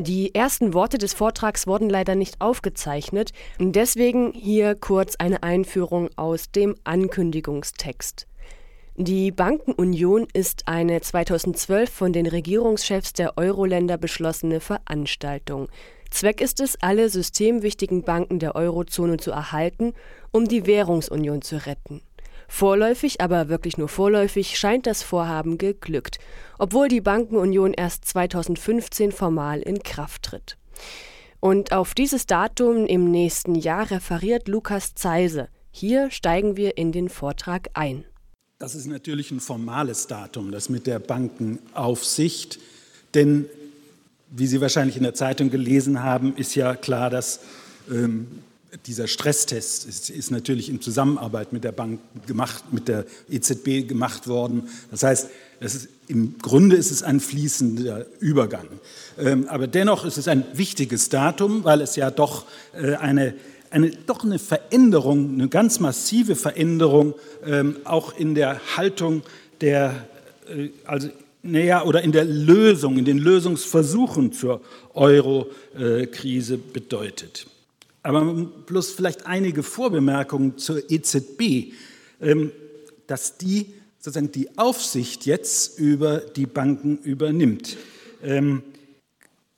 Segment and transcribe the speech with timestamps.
[0.00, 6.50] Die ersten Worte des Vortrags wurden leider nicht aufgezeichnet, deswegen hier kurz eine Einführung aus
[6.50, 8.26] dem Ankündigungstext.
[8.96, 15.68] Die Bankenunion ist eine 2012 von den Regierungschefs der Euro-Länder beschlossene Veranstaltung.
[16.10, 19.92] Zweck ist es, alle systemwichtigen Banken der Eurozone zu erhalten,
[20.30, 22.00] um die Währungsunion zu retten.
[22.52, 26.18] Vorläufig, aber wirklich nur vorläufig, scheint das Vorhaben geglückt,
[26.58, 30.58] obwohl die Bankenunion erst 2015 formal in Kraft tritt.
[31.38, 35.48] Und auf dieses Datum im nächsten Jahr referiert Lukas Zeise.
[35.70, 38.04] Hier steigen wir in den Vortrag ein.
[38.58, 42.58] Das ist natürlich ein formales Datum, das mit der Bankenaufsicht.
[43.14, 43.46] Denn,
[44.28, 47.40] wie Sie wahrscheinlich in der Zeitung gelesen haben, ist ja klar, dass
[47.88, 48.42] ähm,
[48.86, 54.28] dieser Stresstest ist, ist, natürlich in Zusammenarbeit mit der Bank gemacht, mit der EZB gemacht
[54.28, 54.68] worden.
[54.90, 55.28] Das heißt,
[55.60, 58.66] ist, im Grunde ist es ein fließender Übergang.
[59.18, 63.34] Ähm, aber dennoch ist es ein wichtiges Datum, weil es ja doch äh, eine,
[63.70, 67.14] eine, doch eine Veränderung, eine ganz massive Veränderung
[67.44, 69.22] ähm, auch in der Haltung
[69.60, 70.06] der,
[70.48, 71.08] äh, also
[71.42, 74.60] naja, oder in der Lösung, in den Lösungsversuchen zur
[74.94, 77.46] Euro-Krise bedeutet.
[78.02, 81.74] Aber bloß vielleicht einige Vorbemerkungen zur EZB,
[82.20, 82.52] ähm,
[83.06, 87.76] dass die sozusagen die Aufsicht jetzt über die Banken übernimmt.
[88.22, 88.62] Ähm,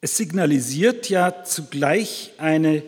[0.01, 2.83] es signalisiert ja zugleich eine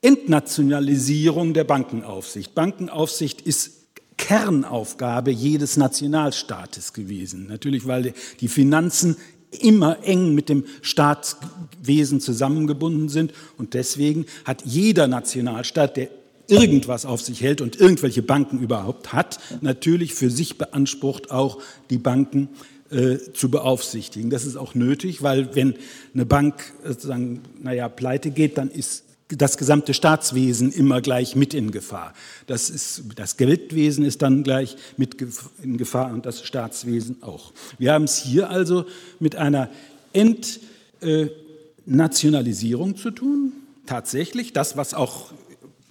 [0.00, 2.54] Entnationalisierung der Bankenaufsicht.
[2.54, 3.82] Bankenaufsicht ist
[4.16, 7.48] Kernaufgabe jedes Nationalstaates gewesen.
[7.48, 9.16] Natürlich, weil die Finanzen
[9.60, 13.32] immer eng mit dem Staatswesen zusammengebunden sind.
[13.58, 16.08] Und deswegen hat jeder Nationalstaat, der
[16.48, 21.58] irgendwas auf sich hält und irgendwelche Banken überhaupt hat, natürlich für sich beansprucht, auch
[21.90, 22.48] die Banken
[22.90, 24.28] äh, zu beaufsichtigen.
[24.28, 25.74] Das ist auch nötig, weil wenn
[26.14, 29.04] eine Bank sozusagen, naja, pleite geht, dann ist
[29.36, 32.12] das gesamte Staatswesen immer gleich mit in Gefahr.
[32.46, 35.16] Das, ist, das Geldwesen ist dann gleich mit
[35.62, 37.52] in Gefahr und das Staatswesen auch.
[37.78, 38.86] Wir haben es hier also
[39.20, 39.70] mit einer
[40.12, 43.52] Entnationalisierung zu tun.
[43.86, 45.32] Tatsächlich, das, was auch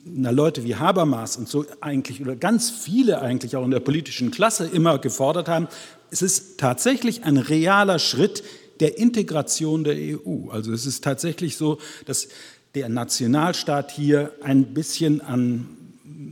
[0.03, 4.31] na, Leute wie Habermas und so eigentlich oder ganz viele eigentlich auch in der politischen
[4.31, 5.68] Klasse immer gefordert haben,
[6.09, 8.44] es ist tatsächlich ein realer Schritt
[8.79, 10.50] der Integration der EU.
[10.50, 12.29] Also es ist tatsächlich so, dass
[12.76, 15.78] der Nationalstaat hier ein bisschen an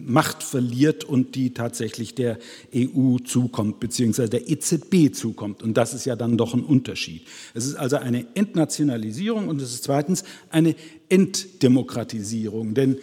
[0.10, 2.40] Macht verliert und die tatsächlich der
[2.76, 5.62] EU zukommt, beziehungsweise der EZB zukommt.
[5.62, 7.28] Und das ist ja dann doch ein Unterschied.
[7.54, 10.76] Es ist also eine Entnationalisierung und es ist zweitens eine
[11.10, 12.74] Entdemokratisierung.
[12.74, 12.98] Denn,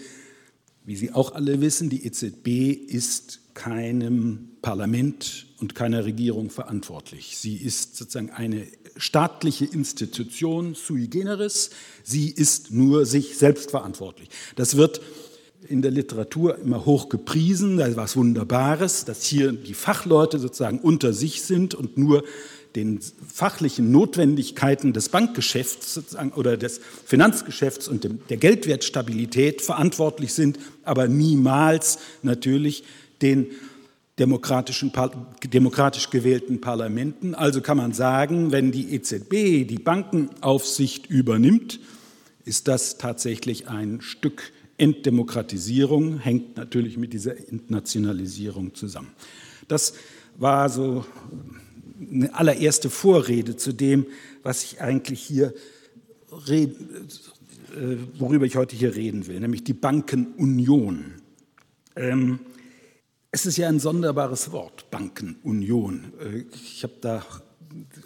[0.86, 7.36] wie Sie auch alle wissen, die EZB ist keinem Parlament und keiner Regierung verantwortlich.
[7.38, 8.66] Sie ist sozusagen eine
[8.96, 11.70] staatliche Institution sui generis.
[12.04, 14.28] Sie ist nur sich selbst verantwortlich.
[14.54, 15.00] Das wird
[15.68, 20.78] in der Literatur immer hoch gepriesen, da ist was Wunderbares, dass hier die Fachleute sozusagen
[20.78, 22.22] unter sich sind und nur
[22.76, 26.00] den fachlichen Notwendigkeiten des Bankgeschäfts
[26.36, 32.84] oder des Finanzgeschäfts und der Geldwertstabilität verantwortlich sind, aber niemals natürlich
[33.22, 33.46] den
[34.18, 34.92] demokratischen,
[35.44, 37.34] demokratisch gewählten Parlamenten.
[37.34, 41.80] Also kann man sagen, wenn die EZB die Bankenaufsicht übernimmt,
[42.44, 49.08] ist das tatsächlich ein Stück Entdemokratisierung, hängt natürlich mit dieser Entnationalisierung zusammen.
[49.68, 49.94] Das
[50.36, 51.04] war so
[51.98, 54.06] eine allererste Vorrede zu dem,
[54.42, 55.54] was ich eigentlich hier
[56.48, 56.74] rede,
[57.74, 61.14] äh, worüber ich heute hier reden will, nämlich die Bankenunion.
[61.94, 62.40] Ähm,
[63.30, 66.12] es ist ja ein sonderbares Wort, Bankenunion.
[66.20, 67.24] Äh, ich habe da,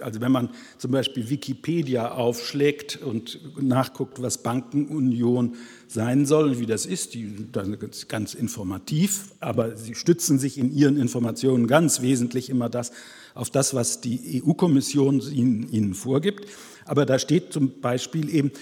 [0.01, 5.57] also wenn man zum Beispiel Wikipedia aufschlägt und nachguckt, was Bankenunion
[5.87, 7.47] sein soll und wie das ist, die
[7.91, 12.93] ist ganz informativ, aber sie stützen sich in ihren Informationen ganz wesentlich immer das
[13.41, 16.47] auf das, was die EU-Kommission ihnen, ihnen vorgibt.
[16.85, 18.53] Aber da steht zum Beispiel eben,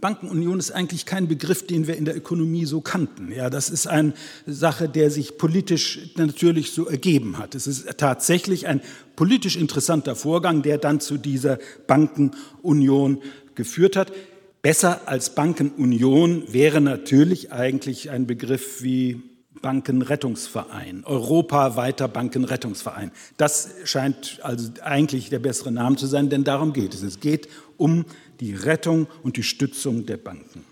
[0.00, 3.32] Bankenunion ist eigentlich kein Begriff, den wir in der Ökonomie so kannten.
[3.32, 4.12] Ja, das ist eine
[4.46, 7.54] Sache, der sich politisch natürlich so ergeben hat.
[7.54, 8.82] Es ist tatsächlich ein
[9.16, 13.22] politisch interessanter Vorgang, der dann zu dieser Bankenunion
[13.54, 14.12] geführt hat.
[14.60, 19.22] Besser als Bankenunion wäre natürlich eigentlich ein Begriff wie
[19.60, 23.12] Bankenrettungsverein, europaweiter Bankenrettungsverein.
[23.36, 27.02] Das scheint also eigentlich der bessere Name zu sein, denn darum geht es.
[27.02, 28.04] Es geht um
[28.40, 30.64] die Rettung und die Stützung der Banken.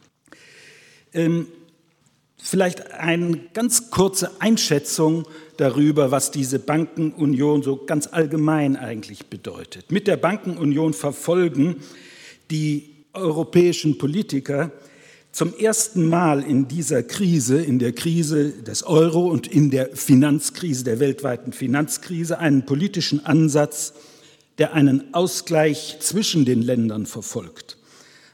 [1.13, 1.49] Ähm,
[2.37, 9.91] vielleicht eine ganz kurze Einschätzung darüber, was diese Bankenunion so ganz allgemein eigentlich bedeutet.
[9.91, 11.77] Mit der Bankenunion verfolgen
[12.51, 14.71] die europäischen Politiker
[15.37, 20.83] zum ersten Mal in dieser Krise, in der Krise des Euro und in der Finanzkrise,
[20.83, 23.93] der weltweiten Finanzkrise, einen politischen Ansatz,
[24.57, 27.77] der einen Ausgleich zwischen den Ländern verfolgt.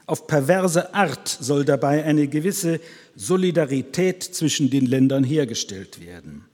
[0.05, 2.79] Auf perverse Art soll dabei eine gewisse
[3.17, 6.45] Solidarität zwischen den Ländern hergestellt werden.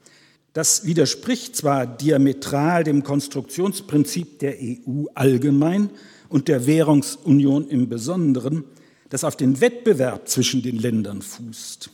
[0.52, 5.90] Das widerspricht zwar diametral dem Konstruktionsprinzip der EU allgemein
[6.28, 8.64] und der Währungsunion im Besonderen,
[9.10, 11.90] das auf den Wettbewerb zwischen den Ländern fußt.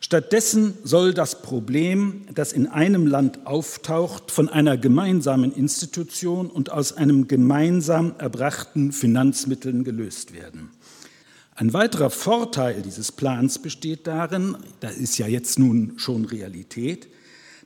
[0.00, 6.92] Stattdessen soll das Problem, das in einem Land auftaucht, von einer gemeinsamen Institution und aus
[6.96, 10.70] einem gemeinsam erbrachten Finanzmitteln gelöst werden.
[11.54, 17.08] Ein weiterer Vorteil dieses Plans besteht darin, das ist ja jetzt nun schon Realität,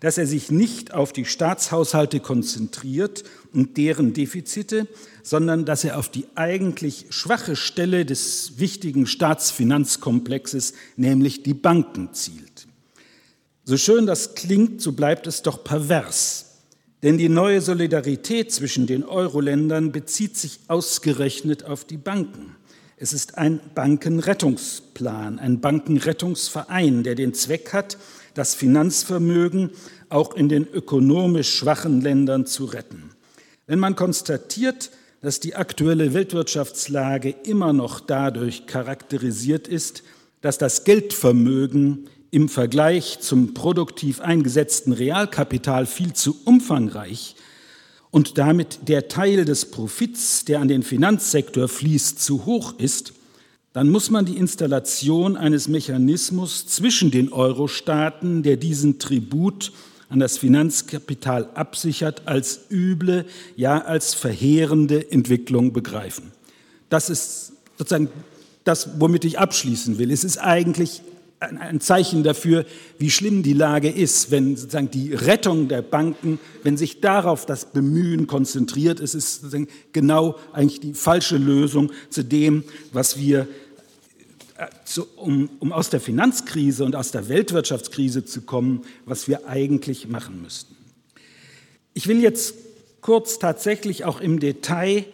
[0.00, 4.86] dass er sich nicht auf die Staatshaushalte konzentriert und deren Defizite,
[5.22, 12.66] sondern dass er auf die eigentlich schwache Stelle des wichtigen Staatsfinanzkomplexes, nämlich die Banken, zielt.
[13.64, 16.46] So schön das klingt, so bleibt es doch pervers.
[17.02, 22.56] Denn die neue Solidarität zwischen den Euro-Ländern bezieht sich ausgerechnet auf die Banken.
[22.96, 27.98] Es ist ein Bankenrettungsplan, ein Bankenrettungsverein, der den Zweck hat,
[28.36, 29.70] das Finanzvermögen
[30.08, 33.10] auch in den ökonomisch schwachen Ländern zu retten.
[33.66, 34.90] Wenn man konstatiert,
[35.22, 40.02] dass die aktuelle Weltwirtschaftslage immer noch dadurch charakterisiert ist,
[40.40, 47.34] dass das Geldvermögen im Vergleich zum produktiv eingesetzten Realkapital viel zu umfangreich
[48.10, 53.14] und damit der Teil des Profits, der an den Finanzsektor fließt, zu hoch ist,
[53.76, 59.70] dann muss man die Installation eines Mechanismus zwischen den Euro-Staaten, der diesen Tribut
[60.08, 66.32] an das Finanzkapital absichert, als üble, ja als verheerende Entwicklung begreifen.
[66.88, 68.08] Das ist sozusagen
[68.64, 70.10] das, womit ich abschließen will.
[70.10, 71.02] Es ist eigentlich
[71.38, 72.64] ein Zeichen dafür,
[72.98, 77.66] wie schlimm die Lage ist, wenn sozusagen die Rettung der Banken, wenn sich darauf das
[77.66, 79.44] Bemühen konzentriert, es ist
[79.92, 83.46] genau eigentlich die falsche Lösung zu dem, was wir
[85.16, 90.42] um, um aus der Finanzkrise und aus der Weltwirtschaftskrise zu kommen, was wir eigentlich machen
[90.42, 90.74] müssten.
[91.94, 92.54] Ich will jetzt
[93.00, 95.04] kurz tatsächlich auch im Detail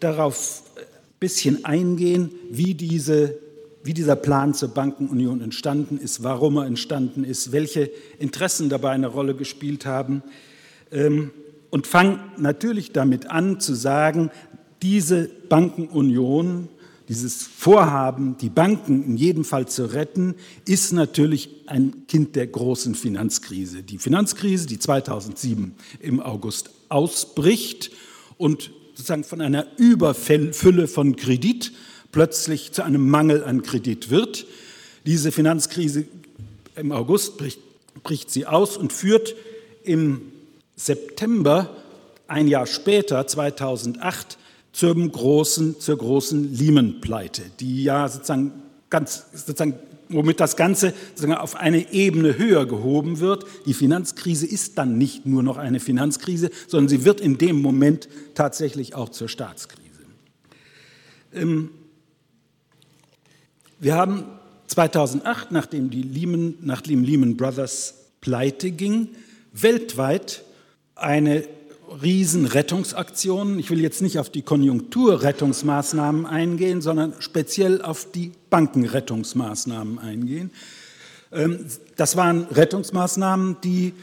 [0.00, 0.84] darauf ein
[1.20, 3.38] bisschen eingehen, wie, diese,
[3.82, 9.08] wie dieser Plan zur Bankenunion entstanden ist, warum er entstanden ist, welche Interessen dabei eine
[9.08, 10.22] Rolle gespielt haben.
[10.90, 11.30] Ähm,
[11.70, 14.30] und fange natürlich damit an zu sagen,
[14.80, 16.68] diese Bankenunion
[17.08, 20.34] dieses Vorhaben, die Banken in jedem Fall zu retten,
[20.66, 23.82] ist natürlich ein Kind der großen Finanzkrise.
[23.82, 27.90] Die Finanzkrise, die 2007 im August ausbricht
[28.36, 31.72] und sozusagen von einer Überfülle von Kredit
[32.12, 34.46] plötzlich zu einem Mangel an Kredit wird.
[35.06, 36.04] Diese Finanzkrise
[36.76, 37.60] im August bricht,
[38.02, 39.34] bricht sie aus und führt
[39.82, 40.20] im
[40.76, 41.74] September,
[42.26, 44.36] ein Jahr später, 2008,
[44.72, 48.52] zum großen, zur großen Lehman-Pleite, die ja sozusagen
[48.90, 49.74] ganz, sozusagen,
[50.08, 53.44] womit das Ganze sozusagen auf eine Ebene höher gehoben wird.
[53.66, 58.08] Die Finanzkrise ist dann nicht nur noch eine Finanzkrise, sondern sie wird in dem Moment
[58.34, 59.88] tatsächlich auch zur Staatskrise.
[61.34, 61.70] Ähm,
[63.80, 64.24] wir haben
[64.66, 69.08] 2008, nachdem die Lehman, nachdem Lehman Brothers pleite ging,
[69.52, 70.44] weltweit
[70.94, 71.44] eine
[72.02, 73.58] Riesenrettungsaktionen.
[73.58, 80.50] Ich will jetzt nicht auf die Konjunkturrettungsmaßnahmen eingehen, sondern speziell auf die Bankenrettungsmaßnahmen eingehen.
[81.32, 81.66] Ähm,
[81.96, 83.94] das waren Rettungsmaßnahmen, die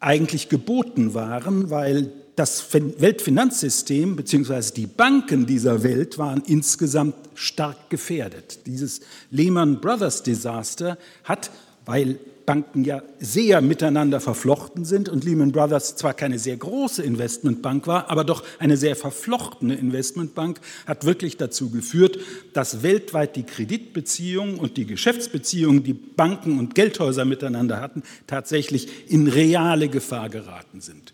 [0.00, 4.72] eigentlich geboten waren, weil das Weltfinanzsystem bzw.
[4.76, 8.66] die Banken dieser Welt waren insgesamt stark gefährdet.
[8.66, 9.00] Dieses
[9.30, 11.50] Lehman Brothers Desaster hat,
[11.86, 17.86] weil Banken ja sehr miteinander verflochten sind und Lehman Brothers zwar keine sehr große Investmentbank
[17.86, 22.18] war, aber doch eine sehr verflochtene Investmentbank, hat wirklich dazu geführt,
[22.52, 29.26] dass weltweit die Kreditbeziehungen und die Geschäftsbeziehungen, die Banken und Geldhäuser miteinander hatten, tatsächlich in
[29.26, 31.12] reale Gefahr geraten sind.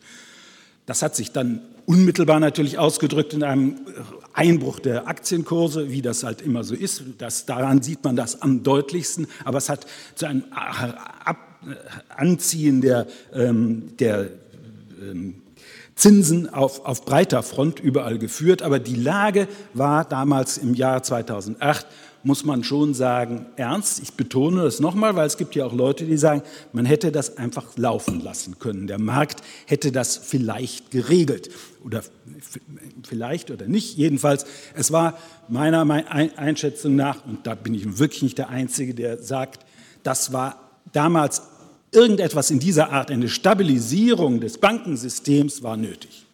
[0.87, 3.77] Das hat sich dann unmittelbar natürlich ausgedrückt in einem
[4.33, 7.03] Einbruch der Aktienkurse, wie das halt immer so ist.
[7.19, 9.27] Das, daran sieht man das am deutlichsten.
[9.45, 10.45] Aber es hat zu einem
[12.09, 14.31] Anziehen der, ähm, der
[15.01, 15.43] ähm,
[15.95, 18.62] Zinsen auf, auf breiter Front überall geführt.
[18.62, 21.87] Aber die Lage war damals im Jahr 2008
[22.25, 24.00] muss man schon sagen, ernst.
[24.02, 27.37] Ich betone das nochmal, weil es gibt ja auch Leute, die sagen, man hätte das
[27.37, 28.87] einfach laufen lassen können.
[28.87, 31.50] Der Markt hätte das vielleicht geregelt
[31.85, 32.02] oder
[33.02, 33.97] vielleicht oder nicht.
[33.97, 35.83] Jedenfalls, es war meiner
[36.37, 39.67] Einschätzung nach, und da bin ich wirklich nicht der Einzige, der sagt,
[40.02, 41.43] das war damals
[41.93, 46.26] irgendetwas in dieser Art, eine Stabilisierung des Bankensystems war nötig.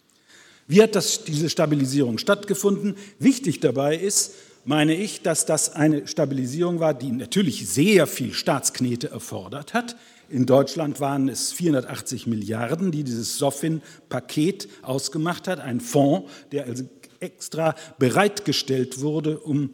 [0.69, 2.95] Wie hat das, diese Stabilisierung stattgefunden?
[3.19, 4.35] Wichtig dabei ist,
[4.69, 9.97] meine ich, dass das eine Stabilisierung war, die natürlich sehr viel Staatsknete erfordert hat.
[10.29, 16.85] In Deutschland waren es 480 Milliarden, die dieses SOFIN-Paket ausgemacht hat, ein Fonds, der also
[17.19, 19.71] extra bereitgestellt wurde, um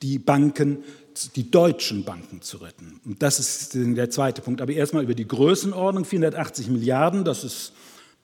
[0.00, 0.84] die Banken,
[1.34, 3.00] die deutschen Banken zu retten.
[3.04, 4.60] Und das ist der zweite Punkt.
[4.60, 7.72] Aber erstmal über die Größenordnung, 480 Milliarden, das ist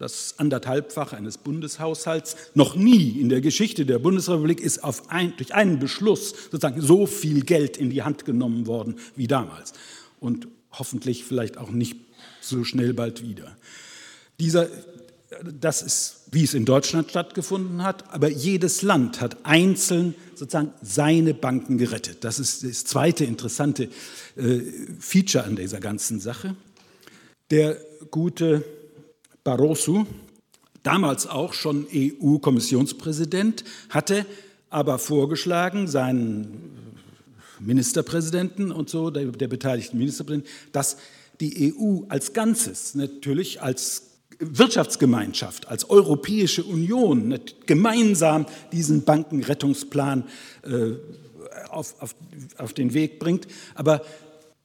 [0.03, 2.37] das anderthalbfach eines Bundeshaushalts.
[2.55, 7.45] Noch nie in der Geschichte der Bundesrepublik ist ein, durch einen Beschluss sozusagen so viel
[7.45, 9.73] Geld in die Hand genommen worden wie damals.
[10.19, 11.97] Und hoffentlich vielleicht auch nicht
[12.41, 13.57] so schnell bald wieder.
[14.41, 14.69] Dieser,
[15.45, 21.33] das ist, wie es in Deutschland stattgefunden hat, aber jedes Land hat einzeln sozusagen seine
[21.33, 22.25] Banken gerettet.
[22.25, 23.89] Das ist das zweite interessante
[24.35, 24.61] äh,
[24.99, 26.57] Feature an dieser ganzen Sache.
[27.53, 27.77] Der
[28.11, 28.65] gute
[29.45, 30.07] Barroso,
[30.83, 34.27] damals auch schon EU-Kommissionspräsident, hatte
[34.71, 36.71] aber vorgeschlagen, seinen
[37.61, 40.97] Ministerpräsidenten und so, der, der beteiligten Ministerpräsidenten, dass
[41.41, 44.09] die EU als Ganzes, natürlich als
[44.39, 50.25] Wirtschaftsgemeinschaft, als Europäische Union gemeinsam diesen Bankenrettungsplan
[50.63, 50.93] äh,
[51.69, 52.15] auf, auf,
[52.59, 53.47] auf den Weg bringt.
[53.75, 54.03] Aber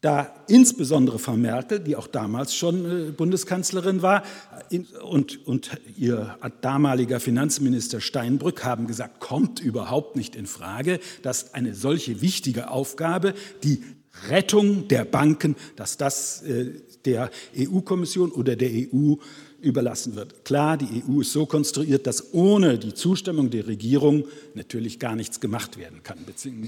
[0.01, 4.23] da insbesondere Frau Merkel, die auch damals schon äh, Bundeskanzlerin war,
[5.03, 11.73] und, und ihr damaliger Finanzminister Steinbrück haben gesagt, kommt überhaupt nicht in Frage, dass eine
[11.73, 13.81] solche wichtige Aufgabe, die
[14.29, 16.73] Rettung der Banken, dass das äh,
[17.05, 19.15] der EU-Kommission oder der EU
[19.61, 20.45] überlassen wird.
[20.45, 25.39] Klar, die EU ist so konstruiert, dass ohne die Zustimmung der Regierung natürlich gar nichts
[25.39, 26.19] gemacht werden kann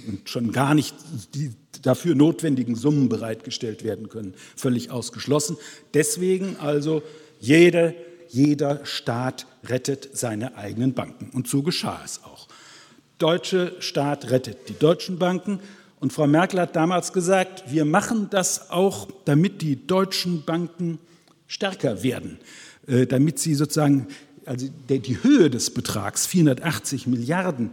[0.07, 0.95] und schon gar nicht
[1.35, 4.33] die dafür notwendigen Summen bereitgestellt werden können.
[4.55, 5.57] Völlig ausgeschlossen.
[5.93, 7.03] Deswegen also
[7.39, 7.95] jede,
[8.29, 11.29] jeder Staat rettet seine eigenen Banken.
[11.33, 12.47] Und so geschah es auch.
[13.19, 15.59] Deutsche Staat rettet die deutschen Banken.
[15.99, 20.97] Und Frau Merkel hat damals gesagt, wir machen das auch, damit die deutschen Banken
[21.47, 22.39] stärker werden.
[22.89, 24.07] Äh, damit sie sozusagen,
[24.45, 27.71] also die Höhe des Betrags, 480 Milliarden,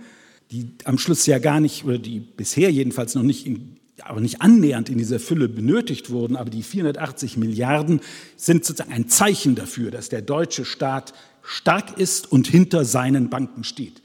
[0.50, 4.42] die am Schluss ja gar nicht, oder die bisher jedenfalls noch nicht, in, aber nicht
[4.42, 8.00] annähernd in dieser Fülle benötigt wurden, aber die 480 Milliarden
[8.36, 13.64] sind sozusagen ein Zeichen dafür, dass der deutsche Staat stark ist und hinter seinen Banken
[13.64, 14.02] steht.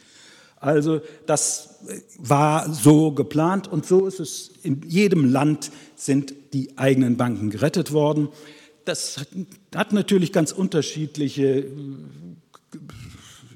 [0.62, 1.80] Also das
[2.20, 7.92] war so geplant und so ist es in jedem Land sind die eigenen Banken gerettet
[7.92, 8.30] worden
[8.86, 9.26] das
[9.76, 11.66] hat natürlich ganz unterschiedliche,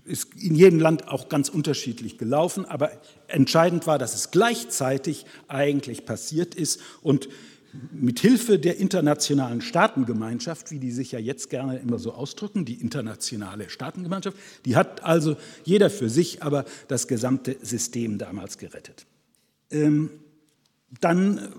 [0.05, 2.91] ist in jedem Land auch ganz unterschiedlich gelaufen, aber
[3.27, 7.27] entscheidend war, dass es gleichzeitig eigentlich passiert ist und
[7.91, 12.75] mit Hilfe der internationalen Staatengemeinschaft, wie die sich ja jetzt gerne immer so ausdrücken, die
[12.75, 19.05] internationale Staatengemeinschaft, die hat also jeder für sich aber das gesamte System damals gerettet.
[19.72, 20.10] Ähm,
[21.01, 21.50] dann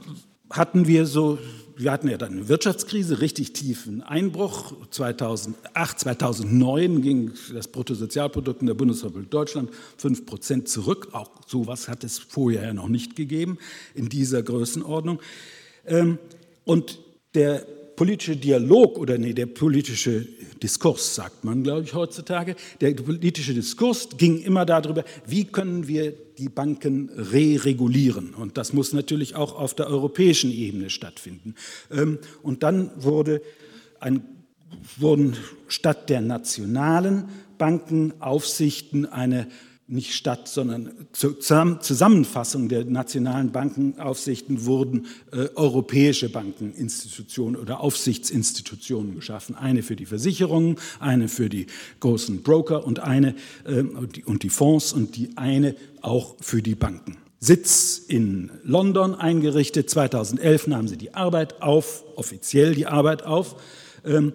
[0.51, 1.39] hatten wir so
[1.77, 4.75] wir hatten ja dann eine Wirtschaftskrise, richtig tiefen Einbruch.
[4.91, 11.09] 2008, 2009 ging das Bruttosozialprodukt in der Bundesrepublik Deutschland 5 Prozent zurück.
[11.13, 13.59] Auch sowas hat es vorher ja noch nicht gegeben
[13.95, 15.21] in dieser Größenordnung.
[15.87, 16.19] Ähm,
[16.65, 16.99] und
[17.35, 20.27] der politische Dialog oder nee, der politische
[20.63, 26.15] Diskurs, sagt man, glaube ich, heutzutage, der politische Diskurs ging immer darüber, wie können wir
[26.39, 28.35] die Banken re-regulieren.
[28.35, 31.55] Und das muss natürlich auch auf der europäischen Ebene stattfinden.
[31.91, 33.43] Ähm, und dann wurde
[34.01, 34.23] ein,
[34.97, 35.37] wurden
[35.69, 37.29] statt der nationalen
[37.59, 39.49] Bankenaufsichten eine
[39.89, 49.55] nicht statt, sondern zur Zusammenfassung der nationalen Bankenaufsichten wurden äh, europäische Bankeninstitutionen oder Aufsichtsinstitutionen geschaffen.
[49.55, 51.67] Eine für die Versicherungen, eine für die
[52.01, 56.63] großen Broker und eine äh, und, die, und die Fonds und die eine auch für
[56.63, 57.19] die Banken.
[57.39, 59.89] Sitz in London eingerichtet.
[59.89, 63.55] 2011 nahmen sie die Arbeit auf, offiziell die Arbeit auf.
[64.05, 64.33] Ähm,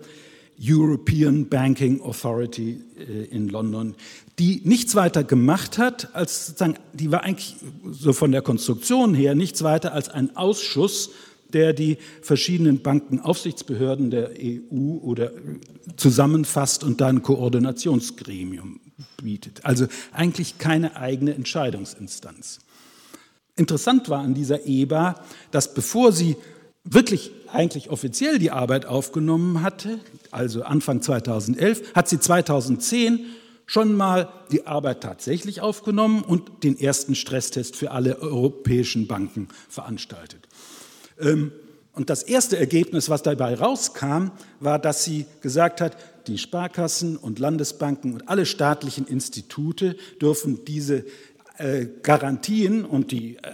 [0.64, 3.96] European Banking Authority äh, in London
[4.42, 7.58] die nichts weiter gemacht hat, als sozusagen, die war eigentlich
[7.92, 11.12] so von der Konstruktion her nichts weiter als ein Ausschuss,
[11.54, 15.32] der die verschiedenen Bankenaufsichtsbehörden der EU oder
[15.96, 18.80] zusammenfasst und dann Koordinationsgremium
[19.22, 19.64] bietet.
[19.64, 22.62] Also eigentlich keine eigene Entscheidungsinstanz.
[23.56, 26.36] Interessant war an dieser EBA, dass bevor sie
[26.84, 30.00] wirklich eigentlich offiziell die Arbeit aufgenommen hatte,
[30.32, 33.20] also Anfang 2011, hat sie 2010
[33.72, 40.46] schon mal die Arbeit tatsächlich aufgenommen und den ersten Stresstest für alle europäischen Banken veranstaltet.
[41.18, 41.54] Ähm,
[41.94, 45.96] und das erste Ergebnis, was dabei rauskam, war, dass sie gesagt hat,
[46.28, 51.06] die Sparkassen und Landesbanken und alle staatlichen Institute dürfen diese
[51.58, 53.54] äh, Garantien und die, äh,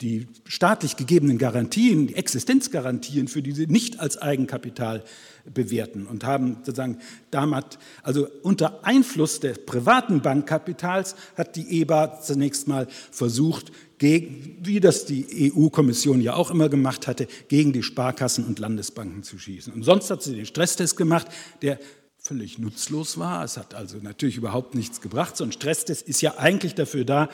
[0.00, 5.04] die staatlich gegebenen Garantien, die Existenzgarantien für diese nicht als Eigenkapital
[5.44, 6.98] bewerten und haben sozusagen
[7.30, 14.80] damals, also unter Einfluss des privaten Bankkapitals hat die EBA zunächst mal versucht, gegen, wie
[14.80, 19.74] das die EU-Kommission ja auch immer gemacht hatte, gegen die Sparkassen und Landesbanken zu schießen.
[19.74, 21.26] Und sonst hat sie den Stresstest gemacht,
[21.60, 21.78] der
[22.16, 23.44] völlig nutzlos war.
[23.44, 25.36] Es hat also natürlich überhaupt nichts gebracht.
[25.36, 27.28] So ein Stresstest ist ja eigentlich dafür da,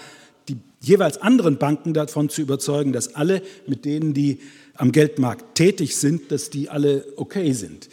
[0.48, 4.38] die jeweils anderen Banken davon zu überzeugen, dass alle, mit denen die
[4.74, 7.88] am Geldmarkt tätig sind, dass die alle okay sind.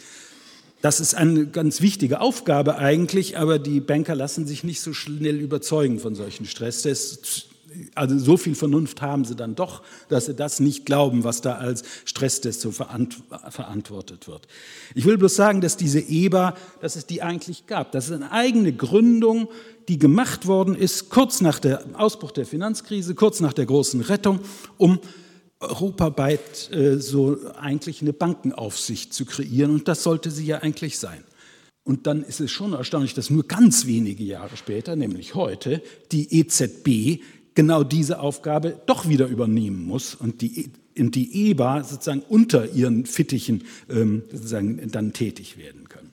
[0.82, 5.40] Das ist eine ganz wichtige Aufgabe eigentlich, aber die Banker lassen sich nicht so schnell
[5.40, 7.46] überzeugen von solchen Stresstests.
[7.94, 11.54] Also so viel Vernunft haben sie dann doch, dass sie das nicht glauben, was da
[11.54, 14.46] als Stresstest so verantwortet wird.
[14.94, 17.90] Ich will bloß sagen, dass diese EBA, dass es die eigentlich gab.
[17.92, 19.48] Das ist eine eigene Gründung,
[19.88, 24.40] die gemacht worden ist, kurz nach dem Ausbruch der Finanzkrise, kurz nach der großen Rettung,
[24.76, 24.98] um
[25.60, 29.70] europaweit äh, so eigentlich eine Bankenaufsicht zu kreieren.
[29.70, 31.24] Und das sollte sie ja eigentlich sein.
[31.84, 36.40] Und dann ist es schon erstaunlich, dass nur ganz wenige Jahre später, nämlich heute, die
[36.40, 37.22] EZB
[37.54, 43.64] genau diese Aufgabe doch wieder übernehmen muss und die, die EBA sozusagen unter ihren Fittichen
[43.90, 46.10] ähm, sozusagen dann tätig werden können.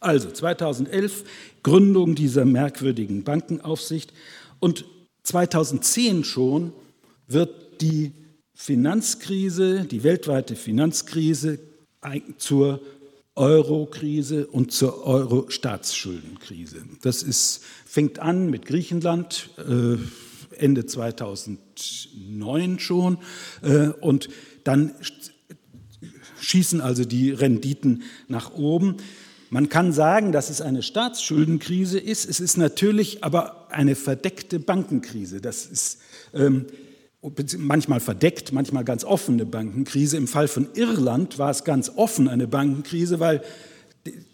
[0.00, 1.24] Also 2011
[1.62, 4.12] Gründung dieser merkwürdigen Bankenaufsicht
[4.58, 4.84] und
[5.24, 6.72] 2010 schon
[7.26, 8.12] wird die
[8.54, 11.58] Finanzkrise, die weltweite Finanzkrise
[12.38, 12.80] zur
[13.34, 16.82] Euro-Krise und zur Euro-Staatsschuldenkrise.
[17.02, 19.96] Das ist, fängt an mit Griechenland äh,
[20.56, 23.18] Ende 2009 schon
[23.62, 24.28] äh, und
[24.64, 24.92] dann
[26.40, 28.96] schießen also die Renditen nach oben.
[29.52, 32.24] Man kann sagen, dass es eine Staatsschuldenkrise ist.
[32.24, 35.40] Es ist natürlich aber eine verdeckte Bankenkrise.
[35.40, 35.98] Das ist
[36.32, 36.66] ähm,
[37.58, 40.16] manchmal verdeckt, manchmal ganz offene Bankenkrise.
[40.16, 43.42] Im Fall von Irland war es ganz offen eine Bankenkrise, weil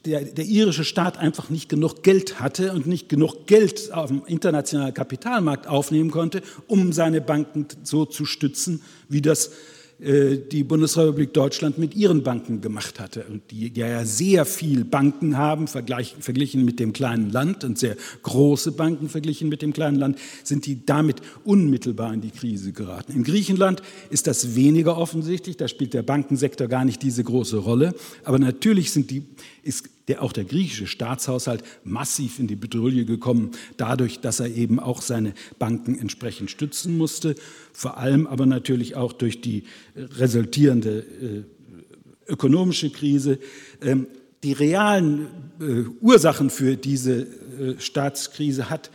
[0.05, 4.23] der, der, irische Staat einfach nicht genug Geld hatte und nicht genug Geld auf dem
[4.27, 9.51] internationalen Kapitalmarkt aufnehmen konnte, um seine Banken so zu stützen, wie das
[9.99, 15.67] die Bundesrepublik Deutschland mit ihren Banken gemacht hatte und die ja sehr viel Banken haben,
[15.69, 20.67] verglichen mit dem kleinen Land und sehr große Banken verglichen mit dem kleinen Land, sind
[20.67, 23.13] die damit unmittelbar in die Krise geraten.
[23.13, 27.95] In Griechenland ist das weniger offensichtlich, da spielt der Bankensektor gar nicht diese große Rolle,
[28.25, 29.23] aber natürlich sind die,
[29.63, 34.79] ist der, auch der griechische Staatshaushalt massiv in die Bedrohung gekommen, dadurch, dass er eben
[34.79, 37.35] auch seine Banken entsprechend stützen musste,
[37.73, 39.65] vor allem aber natürlich auch durch die
[39.97, 43.39] resultierende äh, ökonomische Krise.
[43.81, 44.07] Ähm,
[44.43, 45.29] die realen
[45.61, 48.91] äh, Ursachen für diese äh, Staatskrise hat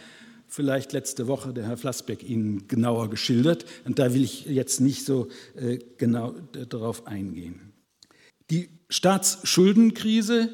[0.47, 3.65] vielleicht letzte Woche der Herr Flassbeck Ihnen genauer geschildert.
[3.85, 6.35] Und da will ich jetzt nicht so äh, genau
[6.69, 7.73] darauf eingehen.
[8.49, 10.49] Die Staatsschuldenkrise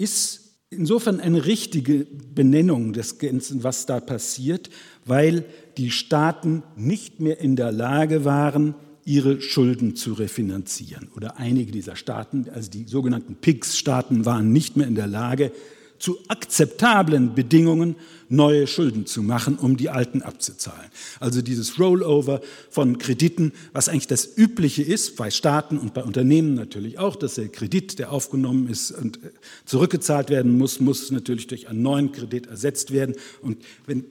[0.00, 4.70] ist insofern eine richtige Benennung des Ganzen, was da passiert,
[5.04, 5.44] weil
[5.76, 11.08] die Staaten nicht mehr in der Lage waren, ihre Schulden zu refinanzieren.
[11.16, 15.52] Oder einige dieser Staaten, also die sogenannten PIGS-Staaten, waren nicht mehr in der Lage,
[16.00, 17.94] zu akzeptablen Bedingungen
[18.30, 20.90] neue Schulden zu machen, um die alten abzuzahlen.
[21.18, 26.54] Also dieses Rollover von Krediten, was eigentlich das Übliche ist, bei Staaten und bei Unternehmen
[26.54, 29.30] natürlich auch, dass der Kredit, der aufgenommen ist und äh,
[29.66, 33.16] zurückgezahlt werden muss, muss natürlich durch einen neuen Kredit ersetzt werden.
[33.42, 34.04] Und wenn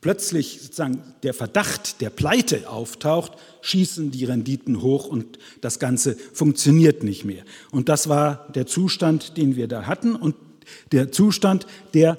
[0.00, 7.02] plötzlich sozusagen der Verdacht der Pleite auftaucht, schießen die Renditen hoch und das Ganze funktioniert
[7.02, 7.44] nicht mehr.
[7.70, 10.16] Und das war der Zustand, den wir da hatten.
[10.16, 10.34] Und
[10.92, 12.18] der Zustand, der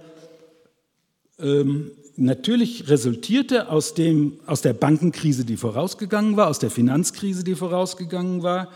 [1.39, 7.55] ähm, natürlich resultierte aus, dem, aus der Bankenkrise, die vorausgegangen war, aus der Finanzkrise, die
[7.55, 8.69] vorausgegangen war.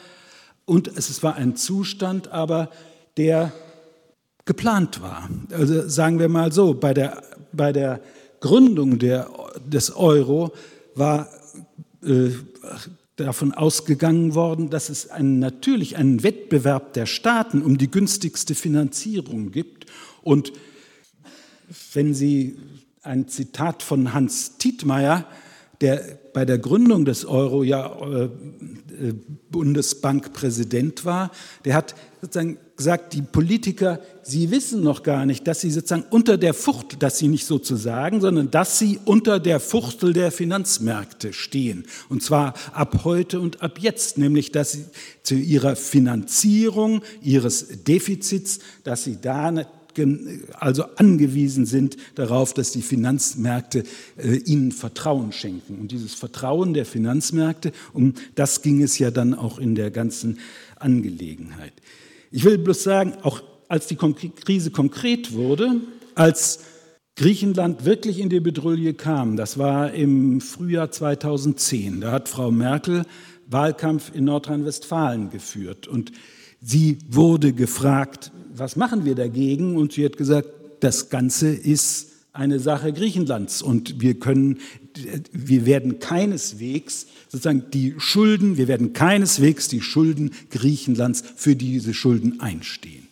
[0.66, 2.70] Und es war ein Zustand aber,
[3.18, 3.52] der
[4.46, 5.30] geplant war.
[5.52, 8.00] Also sagen wir mal so, bei der, bei der
[8.40, 9.28] Gründung der,
[9.66, 10.52] des Euro
[10.96, 11.28] war
[12.04, 12.30] äh,
[13.24, 19.52] davon ausgegangen worden, dass es einen, natürlich einen Wettbewerb der Staaten um die günstigste Finanzierung
[19.52, 19.86] gibt.
[20.22, 20.54] Und
[21.94, 22.58] wenn Sie
[23.04, 25.26] ein Zitat von Hans Tietmeyer,
[25.82, 28.30] der bei der Gründung des Euro ja äh, äh,
[29.50, 31.32] Bundesbankpräsident war,
[31.66, 36.38] der hat sozusagen gesagt, die Politiker, sie wissen noch gar nicht, dass sie sozusagen unter
[36.38, 41.86] der Fuchtel, dass sie nicht sozusagen, sondern dass sie unter der Fuchtel der Finanzmärkte stehen.
[42.10, 44.86] Und zwar ab heute und ab jetzt, nämlich dass sie
[45.24, 49.52] zu ihrer Finanzierung ihres Defizits, dass sie da
[50.54, 53.84] also angewiesen sind darauf, dass die Finanzmärkte
[54.18, 55.80] äh, ihnen Vertrauen schenken.
[55.80, 60.40] Und dieses Vertrauen der Finanzmärkte, um das ging es ja dann auch in der ganzen
[60.78, 61.74] Angelegenheit.
[62.32, 65.80] Ich will bloß sagen, auch als die Krise konkret wurde,
[66.14, 66.60] als
[67.16, 73.06] Griechenland wirklich in die Bedrulle kam, das war im Frühjahr 2010, da hat Frau Merkel
[73.48, 76.12] Wahlkampf in Nordrhein-Westfalen geführt und
[76.60, 79.78] sie wurde gefragt, was machen wir dagegen?
[79.78, 80.50] Und sie hat gesagt,
[80.82, 84.60] das Ganze ist eine Sache Griechenlands und wir können,
[85.32, 92.42] wir werden keineswegs sozusagen die Schulden, wir werden keineswegs die Schulden Griechenlands für diese Schulden
[92.42, 93.08] einstehen.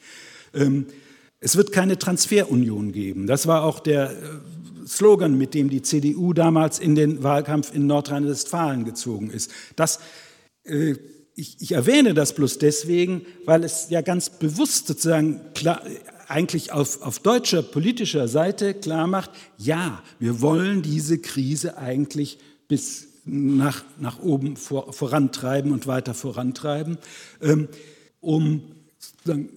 [0.53, 0.87] Ähm,
[1.39, 3.27] es wird keine Transferunion geben.
[3.27, 4.15] Das war auch der äh,
[4.87, 9.51] Slogan, mit dem die CDU damals in den Wahlkampf in Nordrhein-Westfalen gezogen ist.
[9.75, 9.99] Das
[10.63, 10.95] äh,
[11.35, 15.81] ich, ich, erwähne das bloß deswegen, weil es ja ganz bewusst sozusagen klar,
[16.27, 23.07] eigentlich auf, auf deutscher politischer Seite klar macht, ja, wir wollen diese Krise eigentlich bis
[23.25, 26.97] nach, nach oben vor, vorantreiben und weiter vorantreiben,
[27.41, 27.67] ähm,
[28.19, 28.61] um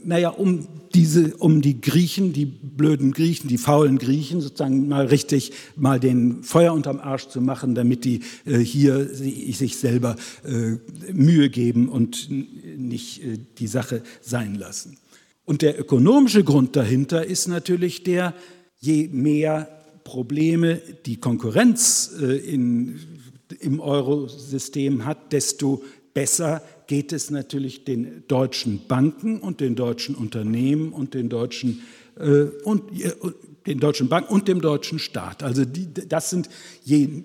[0.04, 5.52] naja, um, diese, um die Griechen, die blöden Griechen, die faulen Griechen sozusagen mal richtig
[5.76, 10.76] mal den Feuer unterm Arsch zu machen, damit die äh, hier sich selber äh,
[11.12, 14.98] Mühe geben und nicht äh, die Sache sein lassen.
[15.44, 18.34] Und der ökonomische Grund dahinter ist natürlich der,
[18.78, 19.68] je mehr
[20.04, 22.98] Probleme die Konkurrenz äh, in,
[23.60, 25.82] im Eurosystem hat, desto
[26.14, 31.82] besser geht es natürlich den deutschen Banken und den deutschen Unternehmen und den deutschen,
[32.18, 33.12] äh, und, äh,
[33.66, 35.42] den deutschen Banken und dem deutschen Staat.
[35.42, 36.48] Also die, das sind
[36.84, 37.24] je,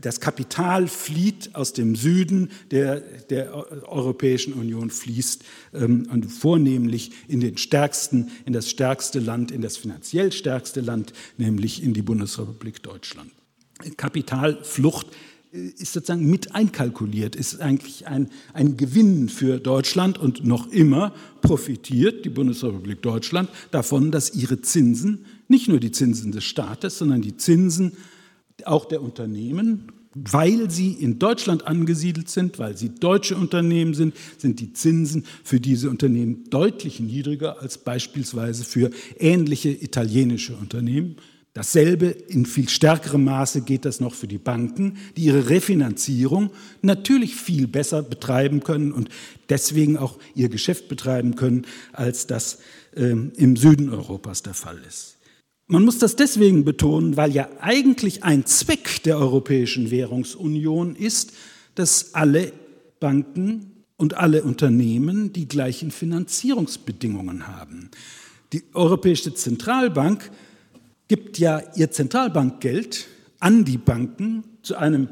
[0.00, 3.52] das Kapital flieht aus dem Süden der, der
[3.88, 10.32] Europäischen Union, fließt ähm, vornehmlich in, den stärksten, in das stärkste Land, in das finanziell
[10.32, 13.30] stärkste Land, nämlich in die Bundesrepublik Deutschland.
[13.96, 15.08] Kapitalflucht
[15.54, 22.24] ist sozusagen mit einkalkuliert, ist eigentlich ein, ein Gewinn für Deutschland und noch immer profitiert
[22.24, 27.36] die Bundesrepublik Deutschland davon, dass ihre Zinsen, nicht nur die Zinsen des Staates, sondern die
[27.36, 27.92] Zinsen
[28.64, 34.58] auch der Unternehmen, weil sie in Deutschland angesiedelt sind, weil sie deutsche Unternehmen sind, sind
[34.58, 41.16] die Zinsen für diese Unternehmen deutlich niedriger als beispielsweise für ähnliche italienische Unternehmen.
[41.54, 46.50] Dasselbe in viel stärkerem Maße geht das noch für die Banken, die ihre Refinanzierung
[46.82, 49.08] natürlich viel besser betreiben können und
[49.48, 52.58] deswegen auch ihr Geschäft betreiben können, als das
[52.96, 55.16] ähm, im Süden Europas der Fall ist.
[55.68, 61.34] Man muss das deswegen betonen, weil ja eigentlich ein Zweck der Europäischen Währungsunion ist,
[61.76, 62.52] dass alle
[62.98, 67.90] Banken und alle Unternehmen die gleichen Finanzierungsbedingungen haben.
[68.52, 70.32] Die Europäische Zentralbank
[71.08, 73.06] gibt ja ihr Zentralbankgeld
[73.40, 75.08] an die Banken zu einem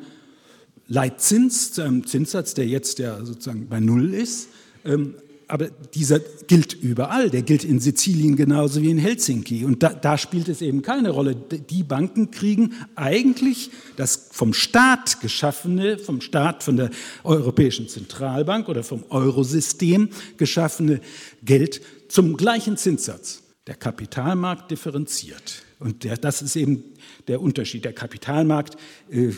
[0.89, 4.49] Leitzins, zu einem Zinssatz, der jetzt ja sozusagen bei Null ist.
[4.85, 5.15] Ähm,
[5.53, 9.67] aber dieser gilt überall, der gilt in Sizilien genauso wie in Helsinki.
[9.67, 11.35] Und da, da, spielt es eben keine Rolle.
[11.35, 16.89] Die Banken kriegen eigentlich das vom Staat geschaffene, vom Staat, von der
[17.23, 21.03] Europäischen Zentralbank oder vom Eurosystem geschaffene
[21.45, 23.43] Geld zum gleichen Zinssatz.
[23.67, 25.65] Der Kapitalmarkt differenziert.
[25.83, 26.85] Und der, das ist eben
[27.29, 27.85] der Unterschied.
[27.85, 28.77] Der Kapitalmarkt,
[29.11, 29.33] äh,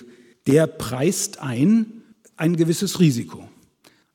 [0.46, 2.04] der preist ein
[2.36, 3.48] ein gewisses Risiko.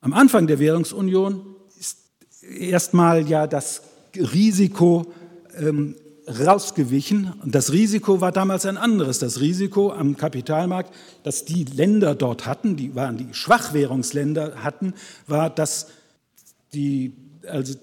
[0.00, 1.98] Am Anfang der Währungsunion ist
[2.42, 3.82] erstmal ja das
[4.14, 5.12] Risiko
[5.58, 5.94] ähm,
[6.26, 7.32] rausgewichen.
[7.42, 9.18] Und das Risiko war damals ein anderes.
[9.18, 14.94] Das Risiko am Kapitalmarkt, das die Länder dort hatten, die waren die Schwachwährungsländer hatten,
[15.26, 15.88] war, dass
[16.72, 17.12] die,
[17.46, 17.74] also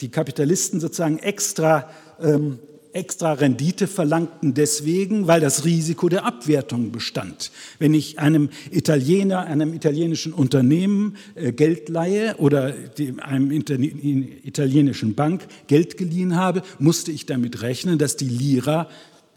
[0.00, 2.58] die Kapitalisten sozusagen extra ähm,
[2.92, 7.50] extra Rendite verlangten deswegen, weil das Risiko der Abwertung bestand.
[7.78, 12.74] Wenn ich einem Italiener, einem italienischen Unternehmen äh, Geld leihe oder
[13.20, 18.88] einem italienischen Bank Geld geliehen habe, musste ich damit rechnen, dass die Lira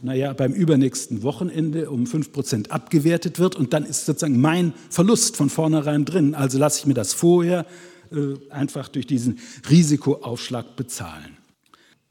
[0.02, 5.50] naja, beim übernächsten Wochenende um 5% abgewertet wird und dann ist sozusagen mein Verlust von
[5.50, 6.36] vornherein drin.
[6.36, 7.65] Also lasse ich mir das vorher
[8.12, 9.39] äh, einfach durch diesen
[9.70, 11.38] Risikoaufschlag bezahlen.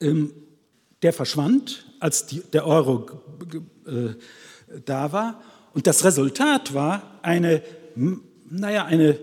[0.00, 0.32] Ähm,
[1.04, 3.06] der verschwand, als die, der Euro
[3.86, 4.14] äh,
[4.84, 5.42] da war.
[5.74, 7.62] Und das Resultat war eine,
[8.48, 9.18] naja, eine,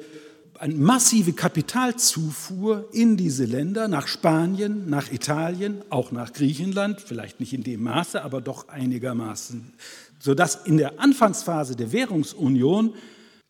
[0.59, 7.53] eine massive Kapitalzufuhr in diese Länder, nach Spanien, nach Italien, auch nach Griechenland, vielleicht nicht
[7.53, 9.73] in dem Maße, aber doch einigermaßen,
[10.19, 12.93] sodass in der Anfangsphase der Währungsunion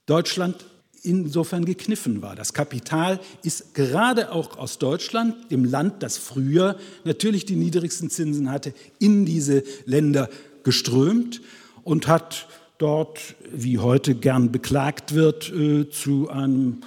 [0.06, 0.66] Deutschland
[1.04, 2.36] insofern gekniffen war.
[2.36, 8.52] Das Kapital ist gerade auch aus Deutschland, dem Land, das früher natürlich die niedrigsten Zinsen
[8.52, 10.30] hatte, in diese Länder
[10.64, 11.42] geströmt
[11.84, 16.82] und hat dort, wie heute gern beklagt wird, äh, zu einem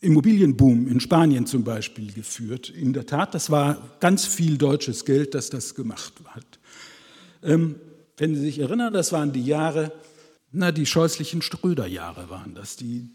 [0.00, 2.70] Immobilienboom in Spanien zum Beispiel geführt.
[2.70, 6.58] In der Tat, das war ganz viel deutsches Geld, das das gemacht hat.
[7.42, 7.76] Ähm,
[8.16, 9.92] wenn Sie sich erinnern, das waren die Jahre
[10.52, 13.10] na, die scheußlichen Schröder-Jahre waren das, die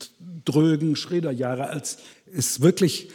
[0.46, 1.98] drögen Schröder-Jahre, als
[2.32, 3.10] es wirklich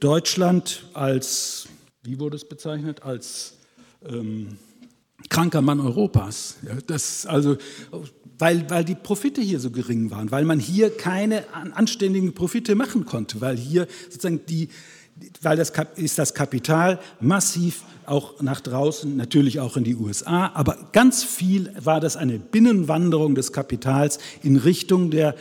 [0.00, 1.68] Deutschland als,
[2.02, 3.54] wie wurde es bezeichnet, als
[4.04, 4.58] ähm,
[5.30, 6.56] kranker Mann Europas.
[6.66, 7.56] Ja, das also,
[8.38, 13.06] weil, weil die Profite hier so gering waren, weil man hier keine anständigen Profite machen
[13.06, 14.68] konnte, weil hier sozusagen die,
[15.42, 20.76] weil das ist das Kapital massiv auch nach draußen, natürlich auch in die USA, aber
[20.92, 25.34] ganz viel war das eine Binnenwanderung des Kapitals in Richtung der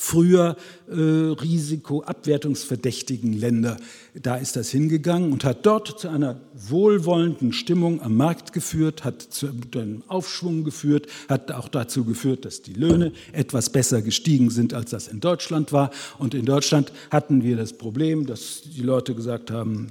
[0.00, 0.56] früher
[0.86, 3.78] äh, risikoabwertungsverdächtigen Länder.
[4.14, 9.22] Da ist das hingegangen und hat dort zu einer wohlwollenden Stimmung am Markt geführt, hat
[9.22, 14.72] zu einem Aufschwung geführt, hat auch dazu geführt, dass die Löhne etwas besser gestiegen sind,
[14.72, 15.90] als das in Deutschland war.
[16.18, 19.88] Und in Deutschland hatten wir das Problem, dass die Leute gesagt haben,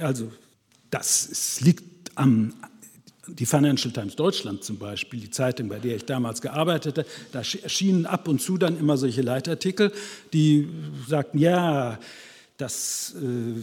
[0.00, 0.30] also
[0.92, 2.54] das liegt am
[3.38, 7.38] die Financial Times Deutschland zum Beispiel, die Zeitung, bei der ich damals gearbeitet habe, da
[7.38, 9.92] erschienen ab und zu dann immer solche Leitartikel,
[10.32, 10.68] die
[11.08, 11.98] sagten, ja,
[12.56, 13.60] das, äh,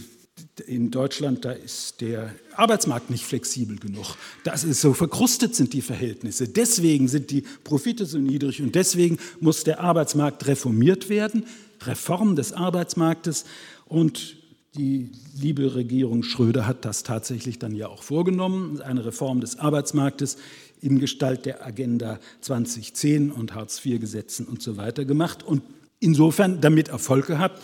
[0.68, 4.16] in Deutschland, da ist der Arbeitsmarkt nicht flexibel genug.
[4.44, 6.48] Das ist so verkrustet sind die Verhältnisse.
[6.48, 11.46] Deswegen sind die Profite so niedrig und deswegen muss der Arbeitsmarkt reformiert werden.
[11.82, 13.46] Reform des Arbeitsmarktes
[13.86, 14.37] und
[14.78, 15.10] die
[15.40, 20.38] liebe Regierung Schröder hat das tatsächlich dann ja auch vorgenommen, eine Reform des Arbeitsmarktes
[20.82, 25.64] in Gestalt der Agenda 2010 und Hartz-IV-Gesetzen und so weiter gemacht und
[26.00, 27.62] insofern damit Erfolg gehabt,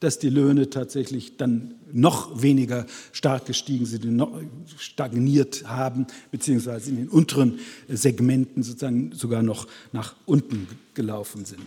[0.00, 4.42] dass die Löhne tatsächlich dann noch weniger stark gestiegen sind, noch
[4.76, 11.66] stagniert haben, beziehungsweise in den unteren Segmenten sozusagen sogar noch nach unten gelaufen sind.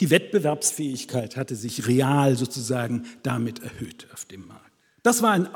[0.00, 4.72] Die Wettbewerbsfähigkeit hatte sich real sozusagen damit erhöht auf dem Markt.
[5.02, 5.48] Das war ein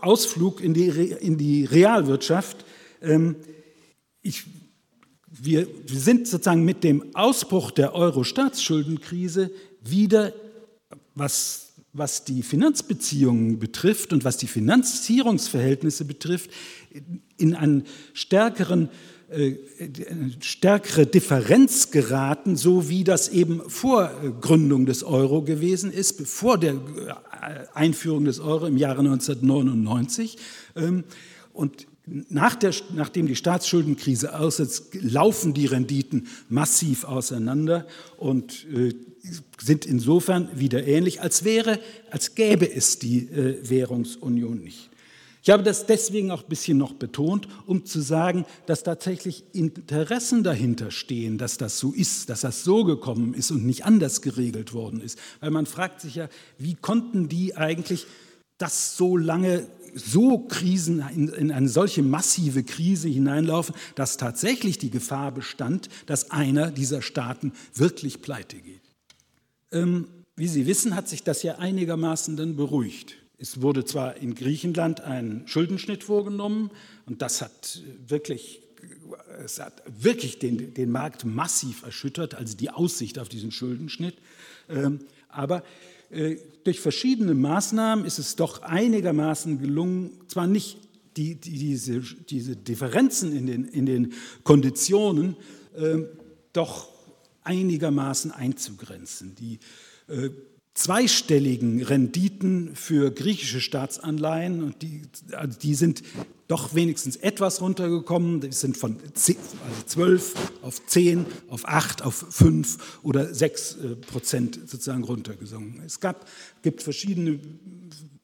[0.00, 2.64] Ausflug in die, in die Realwirtschaft.
[3.02, 3.36] Ähm,
[4.22, 4.44] ich,
[5.26, 9.50] wir, wir sind sozusagen mit dem Ausbruch der Euro-Staatsschuldenkrise
[9.82, 10.32] wieder,
[11.14, 16.50] was, was die Finanzbeziehungen betrifft und was die Finanzierungsverhältnisse betrifft,
[17.36, 18.88] in einen stärkeren
[20.40, 26.74] stärkere Differenz geraten, so wie das eben vor Gründung des Euro gewesen ist, vor der
[26.74, 30.36] äh, Einführung des Euro im Jahre 1999.
[30.76, 31.04] Ähm,
[31.52, 37.86] und nach der, nachdem die Staatsschuldenkrise aussetzt, laufen die Renditen massiv auseinander
[38.18, 38.94] und äh,
[39.58, 44.90] sind insofern wieder ähnlich, als wäre, als gäbe es die Währungsunion nicht.
[45.46, 50.42] Ich habe das deswegen auch ein bisschen noch betont, um zu sagen, dass tatsächlich Interessen
[50.42, 54.72] dahinter stehen, dass das so ist, dass das so gekommen ist und nicht anders geregelt
[54.72, 55.18] worden ist.
[55.40, 58.06] Weil man fragt sich ja, wie konnten die eigentlich
[58.56, 64.90] das so lange so Krisen, in, in, eine solche massive Krise hineinlaufen, dass tatsächlich die
[64.90, 68.80] Gefahr bestand, dass einer dieser Staaten wirklich pleite geht.
[69.72, 73.16] Ähm, wie Sie wissen, hat sich das ja einigermaßen dann beruhigt.
[73.38, 76.70] Es wurde zwar in Griechenland ein Schuldenschnitt vorgenommen
[77.06, 78.62] und das hat wirklich,
[79.44, 84.16] es hat wirklich den, den Markt massiv erschüttert, also die Aussicht auf diesen Schuldenschnitt.
[84.68, 85.64] Ähm, aber
[86.10, 90.78] äh, durch verschiedene Maßnahmen ist es doch einigermaßen gelungen, zwar nicht
[91.16, 95.36] die, die, diese, diese Differenzen in den, in den Konditionen,
[95.76, 96.06] ähm,
[96.52, 96.88] doch
[97.42, 99.34] einigermaßen einzugrenzen.
[99.34, 99.58] Die
[100.08, 100.30] äh,
[100.74, 106.02] zweistelligen Renditen für griechische Staatsanleihen und die, also die sind
[106.48, 108.40] doch wenigstens etwas runtergekommen.
[108.40, 109.36] Die sind von 10,
[109.68, 115.80] also 12 auf 10, auf 8, auf 5 oder 6 äh, Prozent sozusagen runtergesunken.
[115.86, 116.26] Es gab,
[116.62, 117.38] gibt verschiedene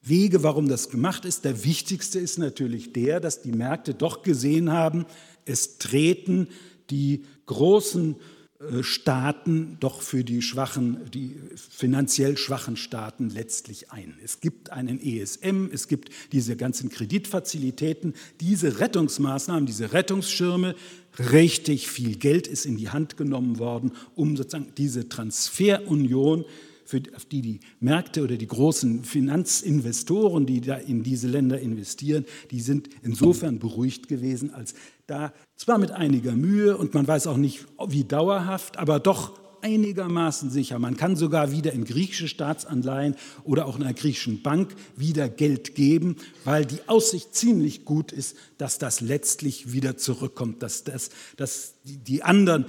[0.02, 1.44] Wege, warum das gemacht ist.
[1.44, 5.06] Der wichtigste ist natürlich der, dass die Märkte doch gesehen haben,
[5.44, 6.48] es treten
[6.90, 8.39] die großen äh,
[8.82, 14.18] Staaten doch für die schwachen, die finanziell schwachen Staaten letztlich ein.
[14.22, 20.74] Es gibt einen ESM, es gibt diese ganzen Kreditfazilitäten, diese Rettungsmaßnahmen, diese Rettungsschirme,
[21.18, 26.44] richtig viel Geld ist in die Hand genommen worden, um sozusagen diese Transferunion
[26.84, 32.26] für, auf die die Märkte oder die großen Finanzinvestoren, die da in diese Länder investieren,
[32.50, 34.74] die sind insofern beruhigt gewesen, als
[35.06, 40.48] da zwar mit einiger Mühe und man weiß auch nicht, wie dauerhaft, aber doch einigermaßen
[40.48, 40.78] sicher.
[40.78, 45.74] Man kann sogar wieder in griechische Staatsanleihen oder auch in einer griechischen Bank wieder Geld
[45.74, 51.74] geben, weil die Aussicht ziemlich gut ist, dass das letztlich wieder zurückkommt, dass, das, dass
[51.84, 52.64] die anderen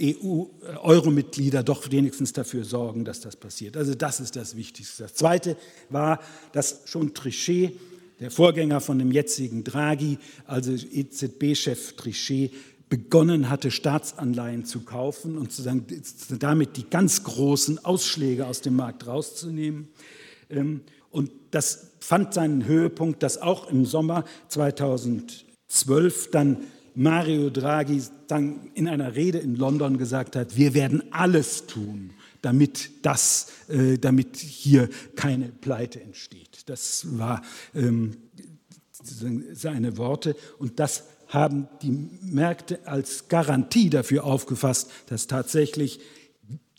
[0.00, 3.76] äh, EU-Euro-Mitglieder doch wenigstens dafür sorgen, dass das passiert.
[3.76, 5.04] Also das ist das Wichtigste.
[5.04, 5.56] Das Zweite
[5.88, 6.18] war,
[6.50, 7.78] dass schon Trichet
[8.22, 12.52] der Vorgänger von dem jetzigen Draghi, also EZB-Chef Trichet,
[12.88, 15.50] begonnen hatte, Staatsanleihen zu kaufen und
[16.40, 19.88] damit die ganz großen Ausschläge aus dem Markt rauszunehmen.
[20.50, 26.58] Ähm, und das fand seinen Höhepunkt, dass auch im Sommer 2012 dann
[26.94, 32.10] Mario Draghi dann in einer Rede in London gesagt hat, wir werden alles tun,
[32.42, 36.68] damit, das, äh, damit hier keine Pleite entsteht.
[36.68, 37.42] Das war
[37.74, 38.16] ähm,
[39.52, 45.98] seine Worte und das haben die Märkte als Garantie dafür aufgefasst, dass tatsächlich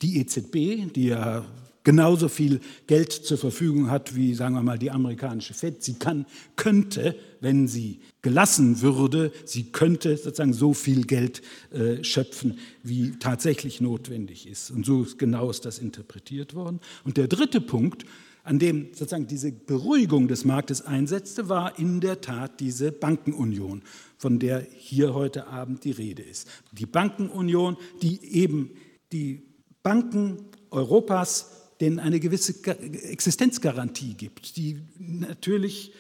[0.02, 1.44] die EZB, die ja
[1.84, 6.26] genauso viel Geld zur Verfügung hat wie, sagen wir mal, die amerikanische Fed, sie kann,
[6.56, 11.42] könnte, wenn sie gelassen würde, sie könnte sozusagen so viel Geld
[11.72, 14.72] äh, schöpfen, wie tatsächlich notwendig ist.
[14.72, 16.80] Und so genau ist das interpretiert worden.
[17.04, 18.06] Und der dritte Punkt,
[18.44, 23.84] an dem sozusagen diese Beruhigung des Marktes einsetzte, war in der Tat diese Bankenunion,
[24.18, 26.48] von der hier heute Abend die Rede ist.
[26.72, 28.72] Die Bankenunion, die eben
[29.12, 29.44] die
[29.82, 31.53] Banken Europas,
[31.84, 35.94] denen eine gewisse Existenzgarantie gibt, die natürlich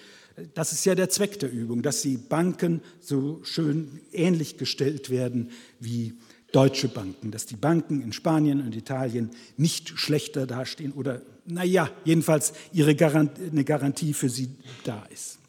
[0.55, 5.51] das ist ja der Zweck der Übung, dass die Banken so schön ähnlich gestellt werden
[5.79, 6.15] wie
[6.51, 12.53] deutsche Banken, dass die Banken in Spanien und Italien nicht schlechter dastehen oder naja, jedenfalls
[12.71, 14.49] ihre Garantie, eine Garantie für sie
[14.85, 15.39] da ist.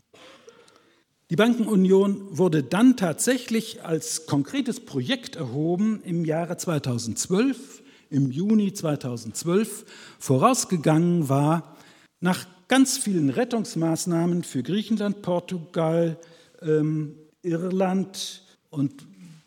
[1.30, 7.82] Die Bankenunion wurde dann tatsächlich als konkretes Projekt erhoben im Jahre 2012,
[8.14, 9.84] im Juni 2012.
[10.18, 11.76] Vorausgegangen war,
[12.20, 16.16] nach ganz vielen Rettungsmaßnahmen für Griechenland, Portugal,
[16.62, 19.06] ähm, Irland und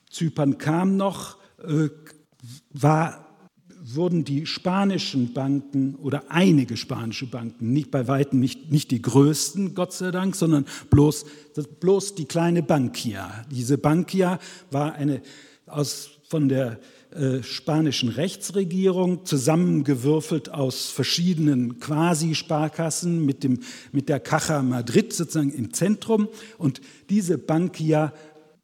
[0.09, 1.89] Zypern kam noch, äh,
[2.71, 3.23] war
[3.89, 9.75] wurden die spanischen Banken oder einige spanische Banken, nicht bei weitem nicht, nicht die größten,
[9.75, 11.25] Gott sei Dank, sondern bloß,
[11.79, 13.45] bloß die kleine Bankia.
[13.49, 14.39] Diese Bankia
[14.71, 15.21] war eine
[15.67, 16.79] aus, von der
[17.11, 23.47] äh, spanischen Rechtsregierung zusammengewürfelt aus verschiedenen Quasi-Sparkassen mit,
[23.93, 26.27] mit der Caja Madrid sozusagen im Zentrum.
[26.57, 28.13] Und diese Bankia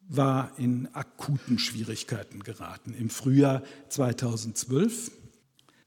[0.08, 5.10] war in akuten Schwierigkeiten geraten im Frühjahr 2012.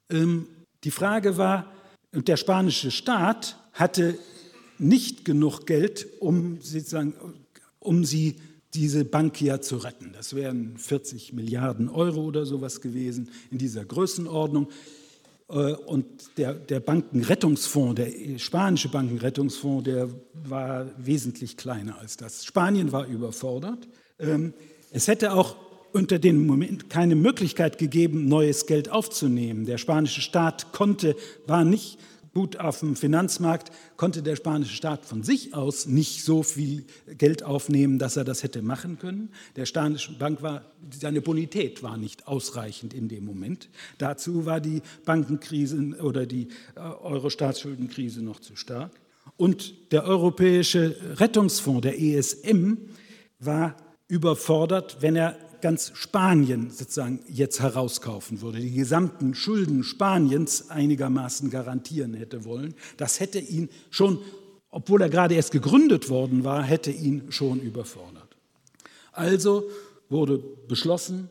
[0.10, 0.48] Ähm,
[0.84, 1.72] die Frage war,
[2.12, 4.18] der spanische Staat hatte
[4.80, 7.14] nicht genug Geld, um, sozusagen,
[7.80, 8.38] um sie
[8.78, 10.12] diese Bankia zu retten.
[10.14, 14.70] Das wären 40 Milliarden Euro oder sowas gewesen in dieser Größenordnung.
[15.50, 16.06] Äh, und
[16.38, 22.46] der, der Bankenrettungsfonds, der spanische Bankenrettungsfonds, der war wesentlich kleiner als das.
[22.46, 23.88] Spanien war überfordert.
[24.20, 24.54] Ähm,
[24.92, 25.56] es hätte auch
[25.94, 29.66] unter dem Moment keine Möglichkeit gegeben, neues Geld aufzunehmen.
[29.66, 31.16] Der spanische Staat konnte,
[31.48, 31.98] war nicht
[32.34, 36.86] gut auf dem Finanzmarkt, konnte der spanische Staat von sich aus nicht so viel
[37.18, 39.30] Geld aufnehmen, dass er das hätte machen können.
[39.56, 43.70] Der spanische Bank war, seine Bonität war nicht ausreichend in dem Moment.
[43.98, 48.92] Dazu war die Bankenkrise oder die äh, Euro-Staatsschuldenkrise noch zu stark.
[49.36, 52.78] Und der Europäische Rettungsfonds, der ESM,
[53.40, 53.76] war
[54.08, 62.14] überfordert, wenn er ganz Spanien sozusagen jetzt herauskaufen würde, die gesamten Schulden Spaniens einigermaßen garantieren
[62.14, 62.76] hätte wollen.
[62.98, 64.20] Das hätte ihn schon,
[64.70, 68.38] obwohl er gerade erst gegründet worden war, hätte ihn schon überfordert.
[69.12, 69.70] Also
[70.10, 71.30] wurde beschlossen,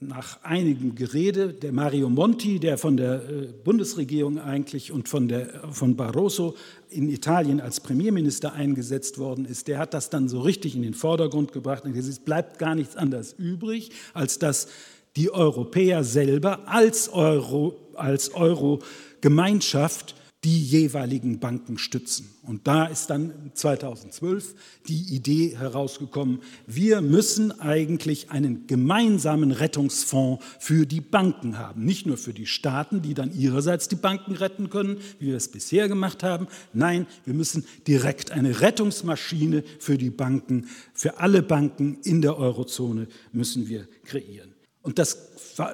[0.00, 5.72] nach einigem Gerede, der Mario Monti, der von der äh, Bundesregierung eigentlich und von, der,
[5.72, 6.54] von Barroso
[6.88, 10.94] in Italien als Premierminister eingesetzt worden ist, der hat das dann so richtig in den
[10.94, 14.68] Vordergrund gebracht und gesagt, es bleibt gar nichts anderes übrig, als dass
[15.16, 20.14] die Europäer selber als Euro, als Euro-Gemeinschaft
[20.44, 22.30] die jeweiligen Banken stützen.
[22.42, 24.54] Und da ist dann 2012
[24.86, 31.84] die Idee herausgekommen, wir müssen eigentlich einen gemeinsamen Rettungsfonds für die Banken haben.
[31.84, 35.48] Nicht nur für die Staaten, die dann ihrerseits die Banken retten können, wie wir es
[35.48, 36.46] bisher gemacht haben.
[36.72, 43.08] Nein, wir müssen direkt eine Rettungsmaschine für die Banken, für alle Banken in der Eurozone
[43.32, 44.54] müssen wir kreieren.
[44.82, 45.18] Und das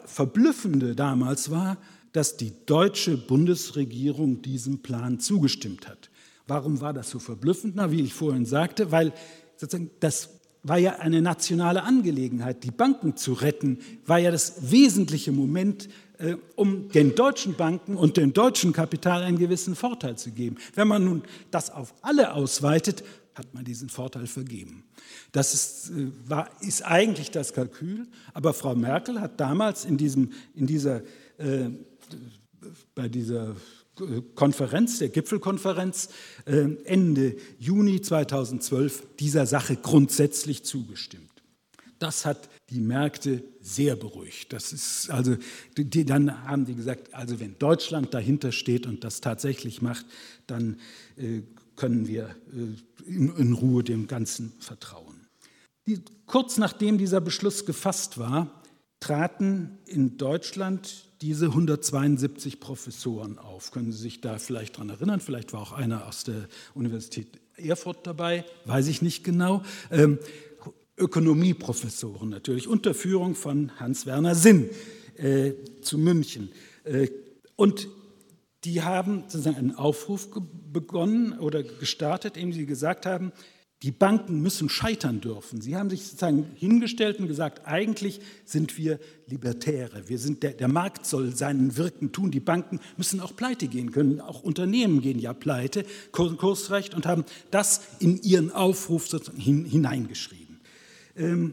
[0.06, 1.76] Verblüffende damals war,
[2.14, 6.10] dass die deutsche Bundesregierung diesem Plan zugestimmt hat.
[6.46, 7.74] Warum war das so verblüffend?
[7.74, 9.12] Na, wie ich vorhin sagte, weil
[9.56, 10.30] sozusagen das
[10.62, 12.62] war ja eine nationale Angelegenheit.
[12.62, 15.88] Die Banken zu retten war ja das wesentliche Moment,
[16.18, 20.56] äh, um den deutschen Banken und dem deutschen Kapital einen gewissen Vorteil zu geben.
[20.74, 23.02] Wenn man nun das auf alle ausweitet,
[23.34, 24.84] hat man diesen Vorteil vergeben.
[25.32, 30.30] Das ist, äh, war, ist eigentlich das Kalkül, aber Frau Merkel hat damals in, diesem,
[30.54, 31.02] in dieser
[31.38, 31.70] äh,
[32.94, 33.56] bei dieser
[34.34, 36.08] Konferenz, der Gipfelkonferenz
[36.46, 41.30] äh, Ende Juni 2012 dieser Sache grundsätzlich zugestimmt.
[42.00, 44.52] Das hat die Märkte sehr beruhigt.
[44.52, 45.36] Das ist also,
[45.76, 50.04] die, dann haben die gesagt, also wenn Deutschland dahinter steht und das tatsächlich macht,
[50.46, 50.80] dann
[51.16, 51.42] äh,
[51.76, 55.26] können wir äh, in, Ruhe dem Ganzen vertrauen.
[56.26, 58.62] Kurz nachdem dieser Beschluss gefasst war,
[59.04, 63.70] traten in Deutschland diese 172 Professoren auf.
[63.70, 65.20] Können Sie sich da vielleicht daran erinnern?
[65.20, 69.62] Vielleicht war auch einer aus der Universität Erfurt dabei, weiß ich nicht genau.
[69.90, 70.18] Ähm,
[70.96, 74.70] Ökonomieprofessoren natürlich, unter Führung von Hans-Werner Sinn
[75.16, 75.52] äh,
[75.82, 76.50] zu München.
[76.84, 77.08] Äh,
[77.56, 77.88] und
[78.64, 80.30] die haben sozusagen einen Aufruf
[80.72, 83.32] begonnen oder gestartet, indem sie gesagt haben,
[83.84, 85.60] die Banken müssen scheitern dürfen.
[85.60, 90.08] Sie haben sich sozusagen hingestellt und gesagt, eigentlich sind wir Libertäre.
[90.08, 92.30] Wir sind der, der Markt soll seinen Wirken tun.
[92.30, 94.22] Die Banken müssen auch pleite gehen können.
[94.22, 100.60] Auch Unternehmen gehen ja pleite, Kursrecht, und haben das in ihren Aufruf sozusagen hineingeschrieben.
[101.14, 101.52] Ähm,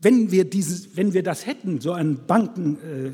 [0.00, 3.12] wenn, wir dieses, wenn wir das hätten, so einen Banken, äh,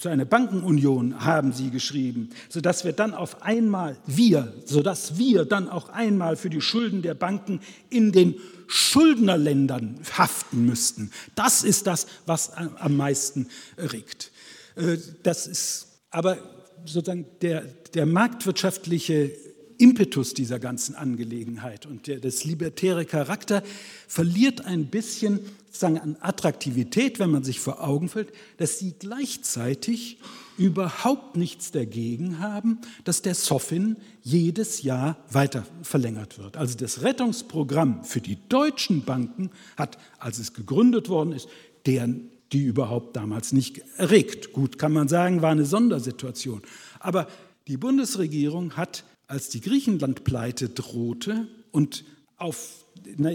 [0.00, 5.68] so eine Bankenunion haben sie geschrieben, sodass wir dann auf einmal, wir, sodass wir dann
[5.68, 8.36] auch einmal für die Schulden der Banken in den
[8.66, 11.10] Schuldnerländern haften müssten.
[11.34, 14.32] Das ist das, was am meisten regt.
[14.76, 16.38] Äh, das ist aber
[16.86, 17.60] sozusagen der,
[17.92, 19.32] der marktwirtschaftliche
[19.76, 23.62] Impetus dieser ganzen Angelegenheit und der, das libertäre Charakter
[24.08, 25.40] verliert ein bisschen
[25.70, 30.18] sozusagen an Attraktivität, wenn man sich vor Augen führt, dass sie gleichzeitig
[30.58, 36.56] überhaupt nichts dagegen haben, dass der Soffin jedes Jahr weiter verlängert wird.
[36.56, 41.48] Also das Rettungsprogramm für die deutschen Banken hat, als es gegründet worden ist,
[41.86, 44.52] deren die überhaupt damals nicht erregt.
[44.52, 46.62] Gut, kann man sagen, war eine Sondersituation.
[46.98, 47.28] Aber
[47.68, 52.04] die Bundesregierung hat als die Griechenland-Pleite drohte und
[52.36, 52.84] auf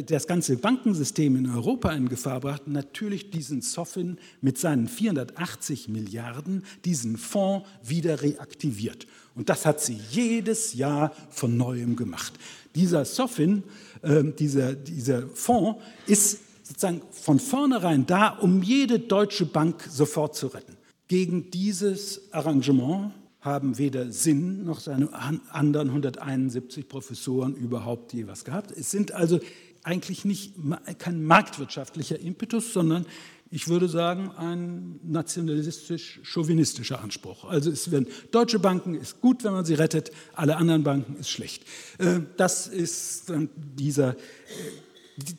[0.07, 6.63] das ganze Bankensystem in Europa in Gefahr brachte, natürlich diesen Soffin mit seinen 480 Milliarden,
[6.86, 9.07] diesen Fonds wieder reaktiviert.
[9.36, 12.34] Und das hat sie jedes Jahr von neuem gemacht.
[12.74, 13.63] Dieser Soffin,
[14.01, 20.47] äh, dieser, dieser Fonds, ist sozusagen von vornherein da, um jede deutsche Bank sofort zu
[20.47, 20.78] retten.
[21.07, 23.11] Gegen dieses Arrangement
[23.46, 25.14] haben weder Sinn noch seine
[25.52, 28.72] anderen 171 Professoren überhaupt je was gehabt.
[28.72, 29.39] Es sind also
[29.84, 30.56] eigentlich nicht
[30.98, 33.06] kein marktwirtschaftlicher Impetus, sondern
[33.52, 37.46] ich würde sagen, ein nationalistisch-chauvinistischer Anspruch.
[37.46, 41.30] Also es werden deutsche Banken ist gut, wenn man sie rettet, alle anderen Banken ist
[41.30, 41.64] schlecht.
[42.00, 44.16] Äh, das ist dieser, äh,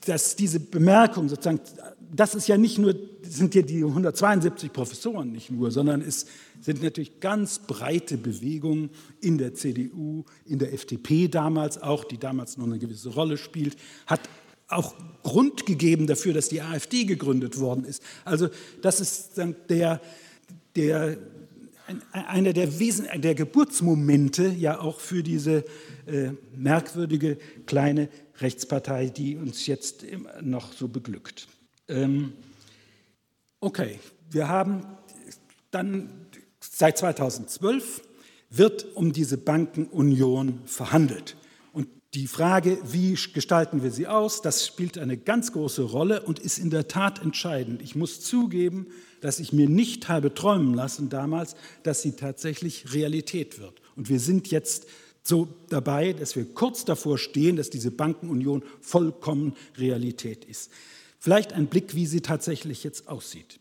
[0.07, 1.61] dass diese Bemerkung sozusagen,
[2.15, 6.27] das ist ja nicht nur, sind ja die 172 Professoren nicht nur, sondern es
[6.61, 8.91] sind natürlich ganz breite Bewegungen
[9.21, 13.77] in der CDU, in der FDP damals auch, die damals noch eine gewisse Rolle spielt,
[14.07, 14.21] hat
[14.69, 18.03] auch Grund gegeben dafür, dass die AfD gegründet worden ist.
[18.25, 18.49] Also
[18.83, 20.01] das ist dann der,
[20.75, 21.19] der,
[22.13, 25.65] einer der, Wesen, der Geburtsmomente ja auch für diese
[26.07, 28.09] äh, merkwürdige kleine
[28.41, 30.05] Rechtspartei, die uns jetzt
[30.43, 31.49] noch so beglückt.
[31.89, 32.33] Ähm,
[33.61, 34.87] okay, wir haben
[35.71, 36.27] dann
[36.79, 38.03] Seit 2012
[38.51, 41.37] wird um diese Bankenunion verhandelt.
[41.73, 46.39] Und die Frage, wie gestalten wir sie aus, das spielt eine ganz große Rolle und
[46.39, 47.81] ist in der Tat entscheidend.
[47.81, 48.89] Ich muss zugeben,
[49.23, 53.81] dass ich mir nicht habe träumen lassen damals, dass sie tatsächlich Realität wird.
[53.97, 54.87] Und wir sind jetzt
[55.23, 60.71] so dabei, dass wir kurz davor stehen, dass diese Bankenunion vollkommen Realität ist.
[61.27, 63.59] Vielleicht ein Blick, wie sie tatsächlich jetzt aussieht.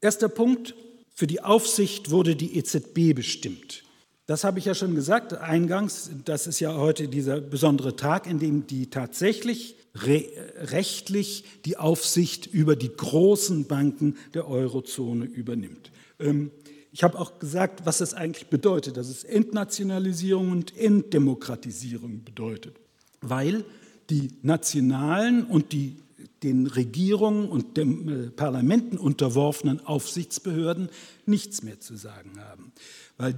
[0.00, 0.74] Erster Punkt,
[1.14, 3.82] für die Aufsicht wurde die EZB bestimmt.
[4.24, 6.08] Das habe ich ja schon gesagt eingangs.
[6.24, 10.24] Das ist ja heute dieser besondere Tag, in dem die tatsächlich re
[10.60, 15.92] rechtlich die Aufsicht über die großen Banken der Eurozone übernimmt.
[16.18, 16.52] Ähm,
[16.90, 22.80] ich habe auch gesagt, was das eigentlich bedeutet, dass es Entnationalisierung und Entdemokratisierung bedeutet,
[23.20, 23.66] weil
[24.08, 25.96] die nationalen und die
[26.42, 30.88] den Regierungen und den äh, Parlamenten unterworfenen Aufsichtsbehörden
[31.26, 32.72] nichts mehr zu sagen haben,
[33.16, 33.34] weil,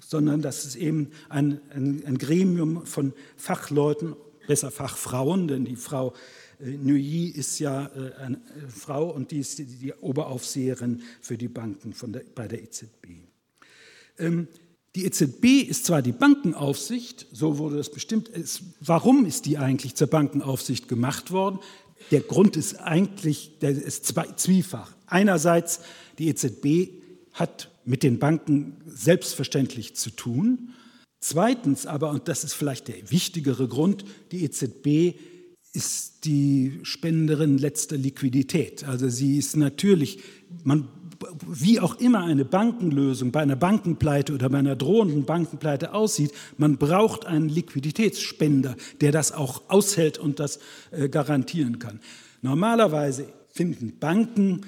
[0.00, 4.14] sondern dass es eben ein, ein, ein Gremium von Fachleuten,
[4.46, 6.12] besser Fachfrauen, denn die Frau
[6.60, 11.94] äh, Neuilly ist ja äh, eine Frau und die ist die Oberaufseherin für die Banken
[12.12, 13.06] der, bei der EZB.
[14.18, 14.48] Ähm,
[14.94, 18.30] die EZB ist zwar die Bankenaufsicht, so wurde das bestimmt.
[18.80, 21.58] warum ist die eigentlich zur Bankenaufsicht gemacht worden?
[22.10, 24.94] Der Grund ist eigentlich, der ist zwiefach.
[25.06, 25.80] Einerseits,
[26.18, 26.90] die EZB
[27.32, 30.70] hat mit den Banken selbstverständlich zu tun.
[31.20, 35.18] Zweitens aber, und das ist vielleicht der wichtigere Grund, die EZB
[35.72, 38.84] ist die Spenderin letzter Liquidität.
[38.84, 40.20] Also sie ist natürlich,
[40.62, 40.88] man
[41.46, 46.76] wie auch immer eine Bankenlösung bei einer Bankenpleite oder bei einer drohenden Bankenpleite aussieht, man
[46.78, 50.58] braucht einen Liquiditätsspender, der das auch aushält und das
[50.90, 52.00] äh, garantieren kann.
[52.42, 54.62] Normalerweise finden Banken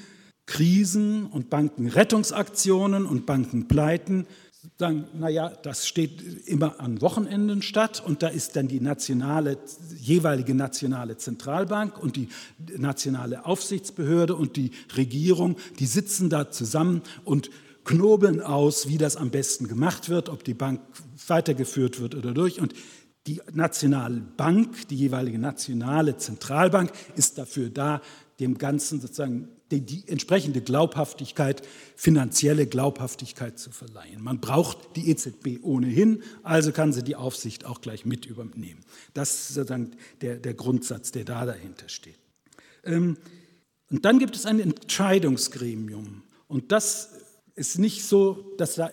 [0.46, 4.26] Krisen und Bankenrettungsaktionen und Bankenpleiten
[4.78, 9.58] sagen, naja, das steht immer an Wochenenden statt und da ist dann die nationale,
[9.98, 12.28] jeweilige nationale Zentralbank und die
[12.76, 17.50] nationale Aufsichtsbehörde und die Regierung, die sitzen da zusammen und
[17.84, 20.80] knobeln aus, wie das am besten gemacht wird, ob die Bank
[21.28, 22.60] weitergeführt wird oder durch.
[22.60, 22.74] Und
[23.26, 28.02] die nationale Bank, die jeweilige nationale Zentralbank, ist dafür da,
[28.40, 31.62] dem Ganzen sozusagen die, die, entsprechende Glaubhaftigkeit,
[31.96, 34.22] finanzielle Glaubhaftigkeit zu verleihen.
[34.22, 38.84] Man braucht die EZB ohnehin, also kann sie die Aufsicht auch gleich mit übernehmen.
[39.14, 42.18] Das ist sozusagen der, der Grundsatz, der da dahinter steht.
[42.84, 43.16] Ähm,
[43.90, 46.22] und dann gibt es ein Entscheidungsgremium.
[46.48, 47.25] Und das
[47.56, 48.90] ist nicht so, dass da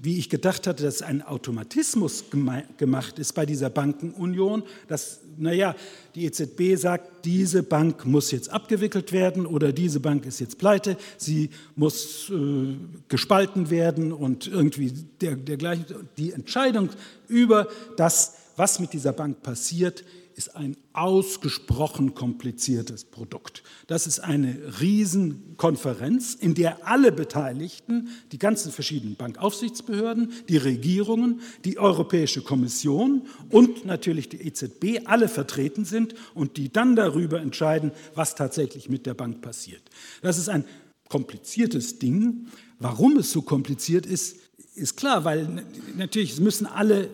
[0.00, 5.76] wie ich gedacht hatte, dass ein Automatismus gemacht ist bei dieser Bankenunion, dass, naja,
[6.14, 10.96] die EZB sagt, diese Bank muss jetzt abgewickelt werden oder diese Bank ist jetzt pleite,
[11.18, 12.76] sie muss äh,
[13.08, 14.90] gespalten werden und irgendwie
[15.20, 15.84] der, dergleichen.
[16.16, 16.88] Die Entscheidung
[17.28, 20.02] über das, was mit dieser Bank passiert,
[20.38, 23.64] ist ein ausgesprochen kompliziertes Produkt.
[23.88, 31.78] Das ist eine Riesenkonferenz, in der alle Beteiligten, die ganzen verschiedenen Bankaufsichtsbehörden, die Regierungen, die
[31.78, 38.36] Europäische Kommission und natürlich die EZB alle vertreten sind und die dann darüber entscheiden, was
[38.36, 39.82] tatsächlich mit der Bank passiert.
[40.22, 40.64] Das ist ein
[41.08, 42.46] kompliziertes Ding.
[42.78, 44.36] Warum es so kompliziert ist,
[44.76, 45.64] ist klar, weil
[45.96, 47.10] natürlich müssen alle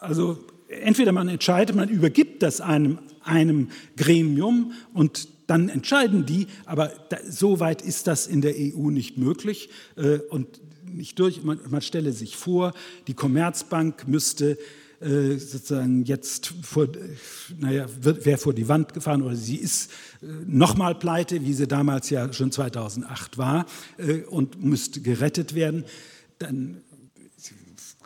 [0.00, 0.44] also
[0.82, 7.18] entweder man entscheidet, man übergibt das einem, einem Gremium und dann entscheiden die, aber da,
[7.28, 11.42] so weit ist das in der EU nicht möglich äh, und nicht durch.
[11.42, 12.72] Man, man, stelle sich vor,
[13.06, 14.58] die Commerzbank müsste
[15.00, 16.88] äh, sozusagen jetzt vor,
[17.58, 19.90] naja, wäre vor die Wand gefahren oder sie ist
[20.22, 23.66] äh, nochmal pleite, wie sie damals ja schon 2008 war
[23.98, 25.84] äh, und müsste gerettet werden.
[26.38, 26.78] Dann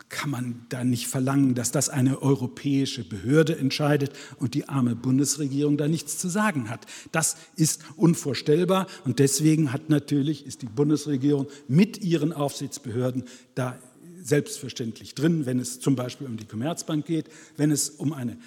[0.09, 5.77] kann man da nicht verlangen, dass das eine europäische Behörde entscheidet und die arme Bundesregierung
[5.77, 6.87] da nichts zu sagen hat.
[7.11, 13.77] Das ist unvorstellbar und deswegen hat natürlich ist die Bundesregierung mit ihren Aufsichtsbehörden da
[14.21, 18.37] selbstverständlich drin, wenn es zum Beispiel um die Commerzbank geht, wenn es um eine,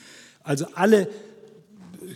[0.42, 1.08] also alle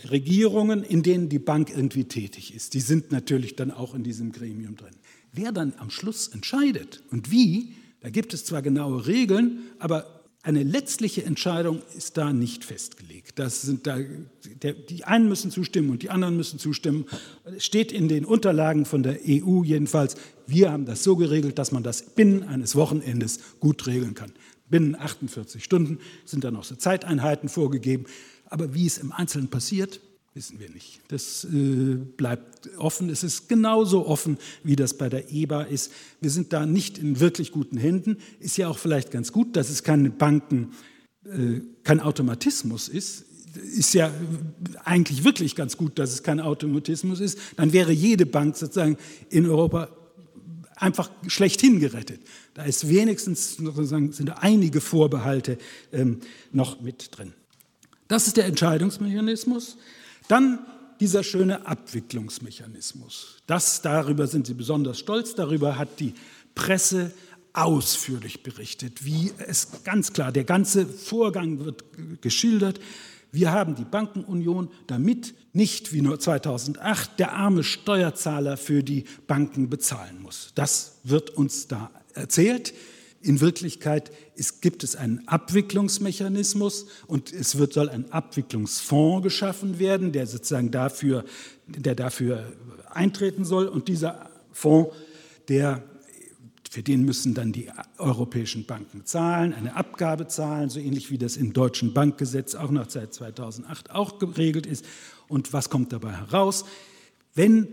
[0.09, 4.31] Regierungen, in denen die Bank irgendwie tätig ist, die sind natürlich dann auch in diesem
[4.31, 4.95] Gremium drin.
[5.31, 7.73] Wer dann am Schluss entscheidet und wie,
[8.07, 13.37] da gibt es zwar genaue Regeln, aber eine letztliche Entscheidung ist da nicht festgelegt.
[13.37, 13.97] Das sind da,
[14.63, 17.03] der, die einen müssen zustimmen und die anderen müssen zustimmen.
[17.43, 21.73] Es steht in den Unterlagen von der EU jedenfalls, wir haben das so geregelt, dass
[21.73, 24.31] man das binnen eines Wochenendes gut regeln kann.
[24.69, 28.05] Binnen 48 Stunden sind da noch so Zeiteinheiten vorgegeben.
[28.45, 29.99] Aber wie es im Einzelnen passiert,
[30.37, 31.01] wissen wir nicht.
[31.07, 33.09] Das äh, bleibt offen.
[33.09, 35.91] Es ist genauso offen, wie das bei der EBA ist.
[36.21, 38.17] Wir sind da nicht in wirklich guten Händen.
[38.39, 40.73] Ist ja auch vielleicht ganz gut, dass es keine Banken,
[41.25, 43.25] äh, kein Automatismus ist.
[43.55, 44.13] Ist ja
[44.83, 47.39] eigentlich wirklich ganz gut, dass es kein Automatismus ist.
[47.55, 48.97] Dann wäre jede Bank sozusagen
[49.31, 49.89] in Europa
[50.75, 52.21] einfach schlechthin gerettet.
[52.53, 55.57] Da ist wenigstens sozusagen, sind einige Vorbehalte
[55.91, 56.19] ähm,
[56.51, 57.33] noch mit drin.
[58.07, 59.77] Das ist der Entscheidungsmechanismus.
[60.27, 60.59] Dann
[60.99, 63.37] dieser schöne Abwicklungsmechanismus.
[63.45, 65.35] Das, darüber sind sie besonders stolz.
[65.35, 66.13] Darüber hat die
[66.55, 67.11] Presse
[67.53, 71.83] ausführlich berichtet, wie es ganz klar, der ganze Vorgang wird
[72.21, 72.79] geschildert.
[73.31, 79.69] Wir haben die Bankenunion, damit nicht wie nur 2008 der arme Steuerzahler für die Banken
[79.69, 80.51] bezahlen muss.
[80.55, 82.73] Das wird uns da erzählt.
[83.27, 90.13] In Wirklichkeit ist, gibt es einen Abwicklungsmechanismus und es wird, soll ein Abwicklungsfonds geschaffen werden,
[90.13, 91.25] der sozusagen dafür,
[91.67, 92.53] der dafür
[92.89, 93.67] eintreten soll.
[93.67, 94.95] Und dieser Fonds,
[95.49, 95.83] der,
[96.71, 101.35] für den müssen dann die europäischen Banken zahlen, eine Abgabe zahlen, so ähnlich wie das
[101.35, 104.85] im deutschen Bankgesetz auch noch seit 2008 auch geregelt ist.
[105.27, 106.63] Und was kommt dabei heraus?
[107.35, 107.67] Wenn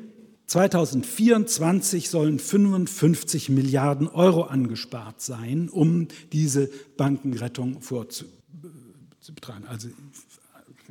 [0.47, 9.67] 2024 sollen 55 Milliarden Euro angespart sein, um diese Bankenrettung vorzubetragen.
[9.69, 9.89] Also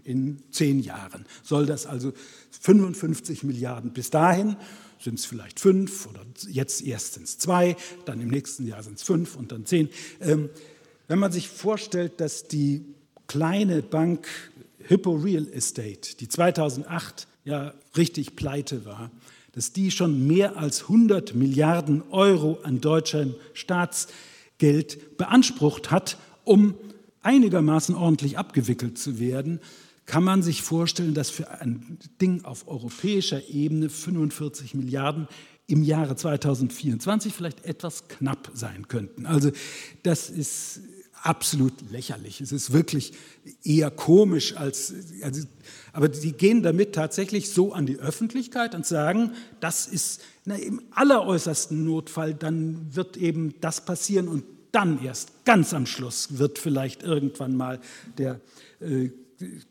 [0.03, 2.13] in zehn Jahren soll das also
[2.61, 4.57] 55 Milliarden bis dahin
[5.03, 7.75] sind es vielleicht fünf oder jetzt erst sind es zwei,
[8.05, 9.89] dann im nächsten Jahr sind es fünf und dann zehn.
[10.21, 10.49] Ähm,
[11.07, 12.85] wenn man sich vorstellt, dass die
[13.27, 14.27] kleine Bank
[14.79, 19.11] Hippo Real Estate, die 2008 ja richtig pleite war,
[19.53, 26.75] dass die schon mehr als 100 Milliarden Euro an deutschem Staatsgeld beansprucht hat, um
[27.21, 29.59] einigermaßen ordentlich abgewickelt zu werden,
[30.05, 35.27] kann man sich vorstellen, dass für ein Ding auf europäischer Ebene 45 Milliarden
[35.67, 39.25] im Jahre 2024 vielleicht etwas knapp sein könnten.
[39.25, 39.51] Also
[40.01, 40.81] das ist
[41.23, 42.41] absolut lächerlich.
[42.41, 43.13] Es ist wirklich
[43.63, 45.47] eher komisch als, also,
[45.93, 50.81] aber die gehen damit tatsächlich so an die Öffentlichkeit und sagen, das ist na, im
[50.91, 57.03] alleräußersten Notfall, dann wird eben das passieren und dann erst ganz am Schluss wird vielleicht
[57.03, 57.79] irgendwann mal
[58.17, 58.41] der,
[58.81, 59.09] äh,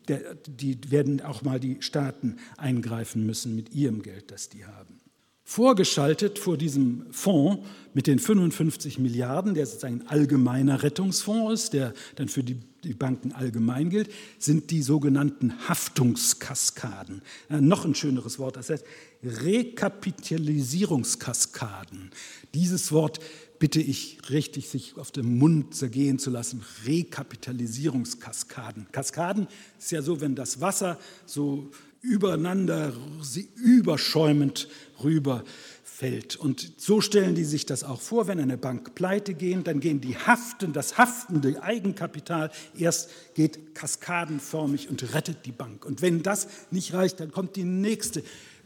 [0.07, 5.02] der die werden auch mal die Staaten eingreifen müssen mit ihrem Geld, das die haben.
[5.45, 11.93] Vorgeschaltet vor diesem Fonds mit den 55 Milliarden, der sozusagen ein allgemeiner Rettungsfonds ist, der
[12.15, 17.21] dann für die, die Banken allgemein gilt, sind die sogenannten Haftungskaskaden.
[17.49, 18.85] Ja, noch ein schöneres Wort, das heißt
[19.23, 22.11] Rekapitalisierungskaskaden.
[22.53, 23.19] Dieses Wort
[23.59, 26.63] bitte ich richtig, sich auf dem Mund zergehen zu lassen.
[26.85, 28.87] Rekapitalisierungskaskaden.
[28.91, 29.47] Kaskaden
[29.79, 31.71] ist ja so, wenn das Wasser so
[32.03, 34.67] übereinander, sie überschäumend
[35.03, 36.35] rüberfällt.
[36.35, 40.01] Und so stellen die sich das auch vor, wenn eine Bank pleite geht, dann gehen
[40.01, 45.85] die Haften, das haftende Eigenkapital erst geht kaskadenförmig und rettet die Bank.
[45.85, 48.21] Und wenn das nicht reicht, dann kommt die nächste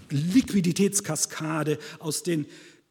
[0.09, 2.45] Liquiditätskaskade aus den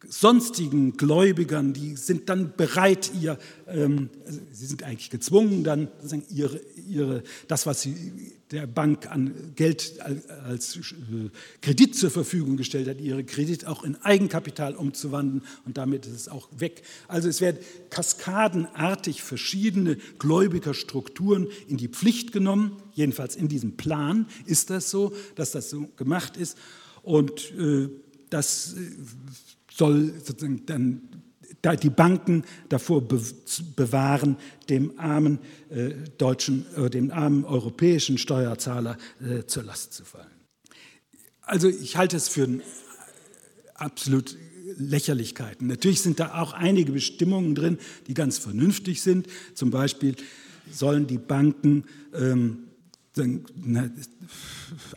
[0.05, 3.37] sonstigen Gläubigern, die sind dann bereit, ihr,
[3.67, 4.09] ähm,
[4.51, 5.89] sie sind eigentlich gezwungen, dann
[6.29, 9.99] ihre, ihre, das, was sie der Bank an Geld
[10.45, 11.29] als, äh,
[11.61, 16.27] Kredit zur Verfügung gestellt hat, ihre Kredit auch in Eigenkapital umzuwandeln und damit ist es
[16.29, 16.83] auch weg.
[17.07, 17.57] Also es werden
[17.89, 25.51] kaskadenartig verschiedene Gläubigerstrukturen in die Pflicht genommen, jedenfalls in diesem Plan ist das so, dass
[25.51, 26.55] das so gemacht ist
[27.01, 27.89] und äh,
[28.29, 28.91] das äh,
[29.77, 31.01] soll sozusagen dann
[31.81, 33.07] die Banken davor
[33.75, 34.37] bewahren,
[34.69, 40.27] dem armen äh, deutschen, äh, dem armen europäischen Steuerzahler äh, zur Last zu fallen.
[41.41, 42.47] Also ich halte es für
[43.75, 44.37] absolut
[44.77, 45.67] Lächerlichkeiten.
[45.67, 49.27] Natürlich sind da auch einige Bestimmungen drin, die ganz vernünftig sind.
[49.53, 50.15] Zum Beispiel
[50.71, 52.67] sollen die Banken ähm,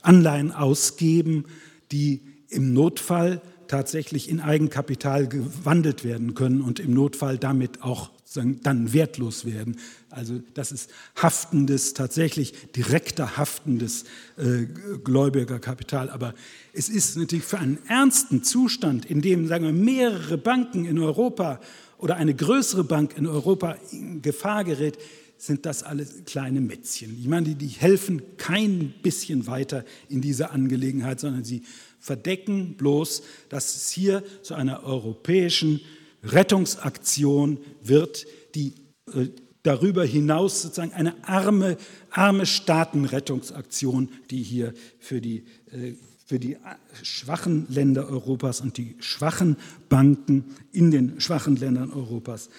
[0.03, 1.45] Anleihen ausgeben,
[1.93, 8.93] die im Notfall tatsächlich in Eigenkapital gewandelt werden können und im Notfall damit auch dann
[8.93, 9.77] wertlos werden.
[10.09, 14.05] Also das ist haftendes, tatsächlich direkter haftendes
[14.37, 14.67] äh,
[15.03, 16.11] Gläubigerkapital.
[16.11, 16.35] Aber
[16.73, 21.61] es ist natürlich für einen ernsten Zustand, in dem sagen wir, mehrere Banken in Europa
[21.99, 24.99] oder eine größere Bank in Europa in Gefahr gerät,
[25.41, 27.17] sind das alles kleine Mätzchen.
[27.19, 31.63] Ich meine, die, helfen kein bisschen weiter in dieser Angelegenheit, sondern sie
[31.99, 35.81] verdecken bloß, dass es hier zu einer europäischen
[36.23, 38.75] Rettungsaktion wird, die
[39.15, 39.29] äh,
[39.63, 41.79] darüber hinaus sozusagen eine arme,
[42.11, 45.95] arme Staatenrettungsaktion, die hier für die, äh,
[46.27, 46.59] für die
[47.03, 49.57] schwachen Länder Europas und die schwachen
[49.89, 52.51] Banken in den schwachen Ländern Europas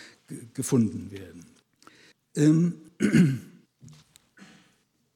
[0.55, 1.50] gefunden werden.
[2.35, 2.75] Ähm,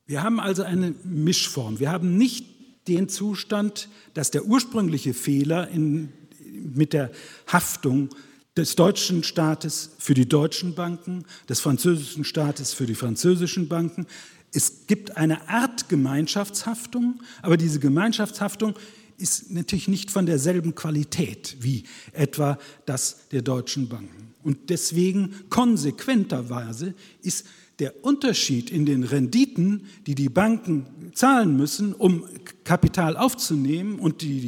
[0.06, 1.80] wir haben also eine Mischform.
[1.80, 2.46] Wir haben nicht
[2.88, 6.10] den Zustand, dass der ursprüngliche Fehler in,
[6.74, 7.12] mit der
[7.48, 8.10] Haftung
[8.56, 14.06] des deutschen Staates für die deutschen Banken, des französischen Staates für die französischen Banken.
[14.54, 18.76] Es gibt eine Art Gemeinschaftshaftung, aber diese Gemeinschaftshaftung
[19.18, 24.25] ist natürlich nicht von derselben Qualität wie etwa das der deutschen Banken.
[24.46, 26.94] Und deswegen konsequenterweise
[27.24, 27.46] ist
[27.80, 32.24] der Unterschied in den Renditen, die die Banken zahlen müssen, um
[32.64, 34.40] Kapital aufzunehmen und die,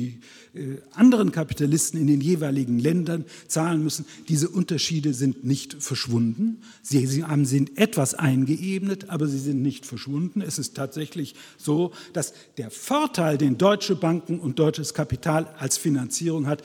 [0.54, 6.62] die äh, anderen Kapitalisten in den jeweiligen Ländern zahlen müssen, diese Unterschiede sind nicht verschwunden.
[6.84, 10.42] Sie, sind etwas eingeebnet, aber sie sind nicht verschwunden.
[10.42, 16.46] Es ist tatsächlich so, dass der Vorteil, den deutsche Banken und deutsches Kapital als Finanzierung
[16.46, 16.62] hat,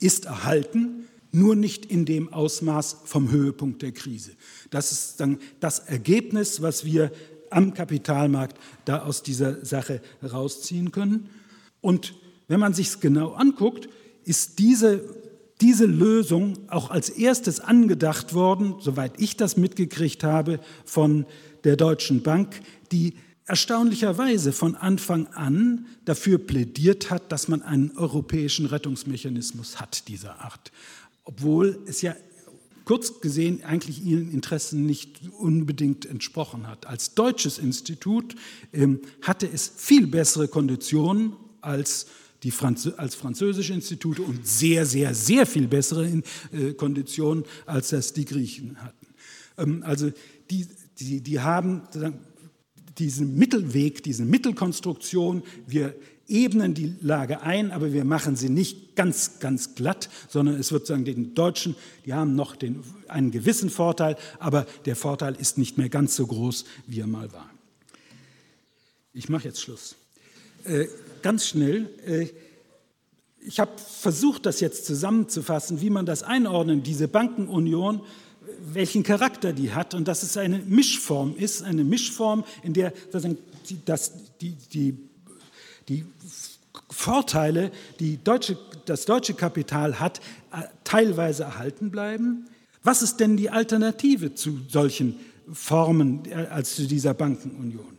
[0.00, 4.32] ist erhalten, nur nicht in dem Ausmaß vom Höhepunkt der Krise.
[4.70, 7.10] Das ist dann das Ergebnis, was wir
[7.50, 11.30] am Kapitalmarkt da aus dieser Sache rausziehen können.
[11.80, 12.14] Und
[12.48, 13.88] wenn man sich es genau anguckt,
[14.24, 15.02] ist diese,
[15.60, 21.26] diese Lösung auch als erstes angedacht worden, soweit ich das mitgekriegt habe, von
[21.64, 22.60] der Deutschen Bank,
[22.92, 23.14] die
[23.46, 30.72] erstaunlicherweise von Anfang an dafür plädiert hat, dass man einen europäischen Rettungsmechanismus hat dieser Art.
[31.24, 32.14] Obwohl es ja
[32.84, 36.86] kurz gesehen eigentlich ihren Interessen nicht unbedingt entsprochen hat.
[36.86, 38.34] Als deutsches Institut
[38.72, 42.06] ähm, hatte es viel bessere Konditionen als
[42.42, 46.22] die Franz als französische Institute und sehr, sehr, sehr viel bessere
[46.52, 49.06] äh, Konditionen, als das die Griechen hatten.
[49.56, 50.10] Ähm, also
[50.50, 50.68] die,
[50.98, 51.82] die, die haben
[52.98, 55.94] diesen Mittelweg, diese Mittelkonstruktion, wir
[56.28, 60.86] ebnen die Lage ein, aber wir machen sie nicht ganz, ganz glatt, sondern es wird
[60.86, 65.78] sagen, den Deutschen, die haben noch den, einen gewissen Vorteil, aber der Vorteil ist nicht
[65.78, 67.50] mehr ganz so groß, wie er mal war.
[69.12, 69.96] Ich mache jetzt Schluss.
[70.64, 70.86] Äh,
[71.22, 71.90] ganz schnell.
[72.06, 72.28] Äh,
[73.46, 78.00] ich habe versucht, das jetzt zusammenzufassen, wie man das einordnen, diese Bankenunion,
[78.72, 82.92] welchen Charakter die hat und dass es eine Mischform ist, eine Mischform, in der
[83.84, 84.98] das, die, die,
[85.88, 86.04] die
[86.90, 87.70] Vorteile,
[88.00, 88.56] die deutsche,
[88.86, 90.20] das deutsche Kapital hat,
[90.52, 92.46] äh, teilweise erhalten bleiben.
[92.82, 95.18] Was ist denn die Alternative zu solchen
[95.52, 97.96] Formen als zu dieser Bankenunion?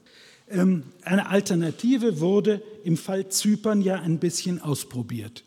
[0.49, 5.43] Ähm, eine Alternative wurde im Fall Zypern ja ein bisschen ausprobiert.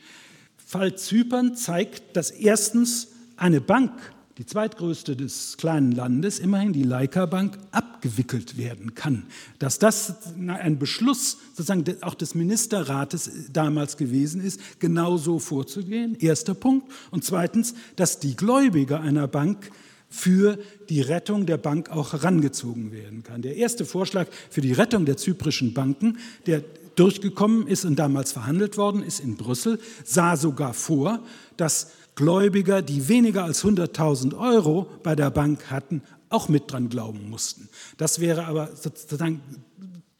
[0.57, 3.93] Fall Zypern zeigt, dass erstens eine Bank,
[4.39, 9.26] die zweitgrößte des kleinen Landes, immerhin die Leica Bank, abgewickelt werden kann.
[9.59, 16.55] Dass das ein Beschluss sozusagen auch des Ministerrates damals gewesen ist, genau so vorzugehen, erster
[16.55, 16.91] Punkt.
[17.11, 19.72] Und zweitens, dass die Gläubiger einer Bank
[20.09, 20.59] für
[20.89, 23.43] die Rettung der Bank auch herangezogen werden kann.
[23.43, 26.62] Der erste Vorschlag für die Rettung der zyprischen Banken, der
[26.95, 31.22] durchgekommen ist und damals verhandelt worden ist in Brüssel, sah sogar vor,
[31.57, 37.31] dass Gläubiger, die weniger als 100.000 Euro bei der Bank hatten, auch mit dran glauben
[37.31, 37.69] mussten.
[37.97, 39.41] Das wäre aber sozusagen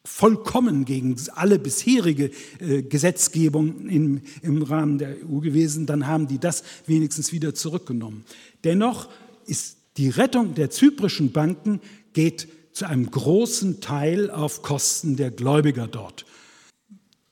[0.05, 5.87] vollkommen gegen alle bisherige äh, Gesetzgebung im, im Rahmen der EU gewesen.
[5.87, 8.23] Dann haben die das wenigstens wieder zurückgenommen.
[8.63, 9.09] Dennoch
[9.45, 11.81] ist die Rettung der zyprischen Banken
[12.13, 16.25] geht zu einem großen Teil auf Kosten der Gläubiger dort.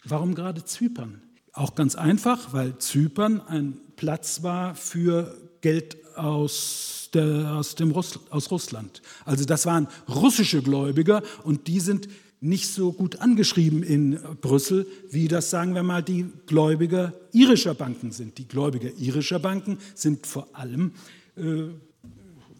[0.03, 1.21] Warum gerade Zypern?
[1.53, 8.19] Auch ganz einfach, weil Zypern ein Platz war für Geld aus, der, aus, dem Russ,
[8.29, 9.01] aus Russland.
[9.25, 12.07] Also das waren russische Gläubiger und die sind
[12.39, 18.11] nicht so gut angeschrieben in Brüssel, wie das, sagen wir mal, die Gläubiger irischer Banken
[18.11, 18.37] sind.
[18.37, 20.91] Die Gläubiger irischer Banken sind vor allem
[21.35, 21.63] äh,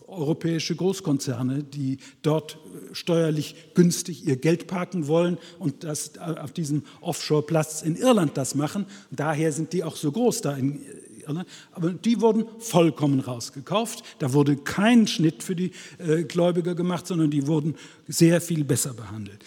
[0.08, 2.58] europäische Großkonzerne, die dort
[2.94, 8.86] steuerlich günstig ihr Geld parken wollen und das auf diesem Offshore-Platz in Irland das machen.
[9.12, 10.82] Daher sind die auch so groß da in
[11.28, 11.47] Irland.
[11.71, 14.03] Aber die wurden vollkommen rausgekauft.
[14.19, 17.75] Da wurde kein Schnitt für die äh, Gläubiger gemacht, sondern die wurden
[18.07, 19.43] sehr viel besser behandelt.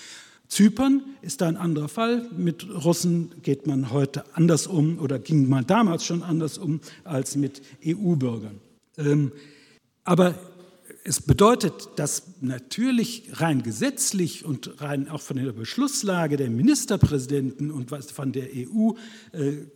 [0.48, 2.28] Zypern ist ein anderer Fall.
[2.36, 7.36] Mit Russen geht man heute anders um oder ging man damals schon anders um als
[7.36, 8.60] mit EU-Bürgern.
[8.98, 9.30] Ähm,
[10.04, 10.34] aber
[11.04, 17.90] es bedeutet, dass natürlich rein gesetzlich und rein auch von der Beschlusslage der Ministerpräsidenten und
[17.90, 19.70] von der EU-Lage,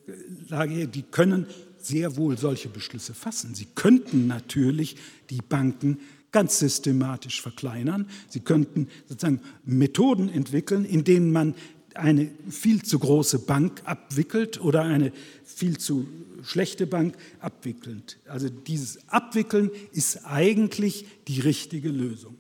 [0.75, 1.47] äh, die können
[1.87, 3.55] sehr wohl solche Beschlüsse fassen.
[3.55, 4.97] Sie könnten natürlich
[5.31, 5.99] die Banken
[6.33, 8.09] ganz systematisch verkleinern.
[8.29, 11.55] Sie könnten sozusagen Methoden entwickeln, in denen man
[11.95, 15.13] eine viel zu große Bank abwickelt oder eine
[15.45, 16.09] viel zu
[16.43, 18.19] schlechte Bank abwickelt.
[18.27, 22.37] Also dieses Abwickeln ist eigentlich die richtige Lösung.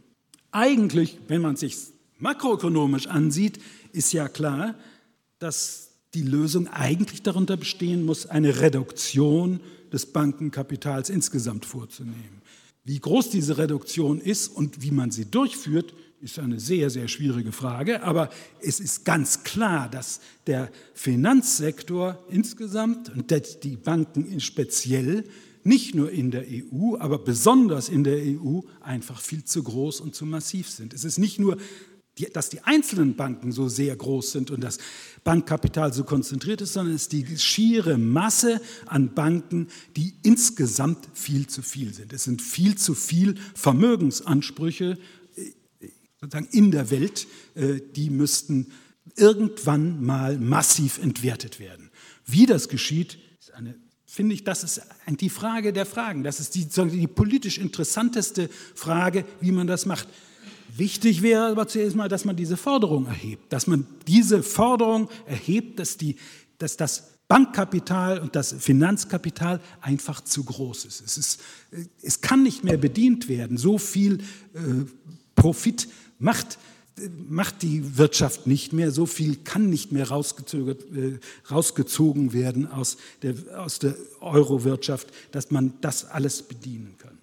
[0.50, 1.76] Eigentlich, wenn man sich
[2.18, 3.60] makroökonomisch ansieht,
[3.92, 4.74] ist ja klar,
[5.38, 9.60] dass die Lösung eigentlich darunter bestehen muss, eine Reduktion
[9.92, 12.42] des Bankenkapitals insgesamt vorzunehmen.
[12.84, 17.52] Wie groß diese Reduktion ist und wie man sie durchführt, ist eine sehr, sehr schwierige
[17.52, 25.24] Frage, aber es ist ganz klar, dass der Finanzsektor insgesamt und die Banken speziell
[25.64, 30.14] nicht nur in der EU, aber besonders in der EU einfach viel zu groß und
[30.14, 30.92] zu massiv sind.
[30.92, 31.56] Es ist nicht nur,
[32.32, 34.78] dass die einzelnen Banken so sehr groß sind und das
[35.24, 41.48] Bankkapital so konzentriert ist, sondern es ist die schiere Masse an Banken, die insgesamt viel
[41.48, 42.12] zu viel sind.
[42.12, 44.96] Es sind viel zu viel Vermögensansprüche
[45.36, 45.88] äh,
[46.20, 48.68] sozusagen in der Welt, äh, die müssten
[49.16, 51.90] irgendwann mal massiv entwertet werden.
[52.26, 53.74] Wie das geschieht, ist eine
[54.06, 56.22] finde ich, das ist die Frage der Fragen.
[56.22, 60.06] Das ist die, die, politisch interessanteste Frage, wie man das macht.
[60.76, 65.78] Wichtig wäre aber zuerst mal, dass man diese Forderung erhebt, dass man diese Forderung erhebt,
[65.78, 66.16] dass, die,
[66.58, 71.00] dass das Bankkapital und das Finanzkapital einfach zu groß ist.
[71.00, 71.40] Es, ist,
[72.02, 73.56] es kann nicht mehr bedient werden.
[73.56, 74.18] So viel
[74.54, 74.84] äh,
[75.34, 76.58] Profit macht
[77.28, 81.18] macht die Wirtschaft nicht mehr, so viel kann nicht mehr äh,
[81.50, 87.18] rausgezogen werden aus der, aus der Euro-Wirtschaft, dass man das alles bedienen kann.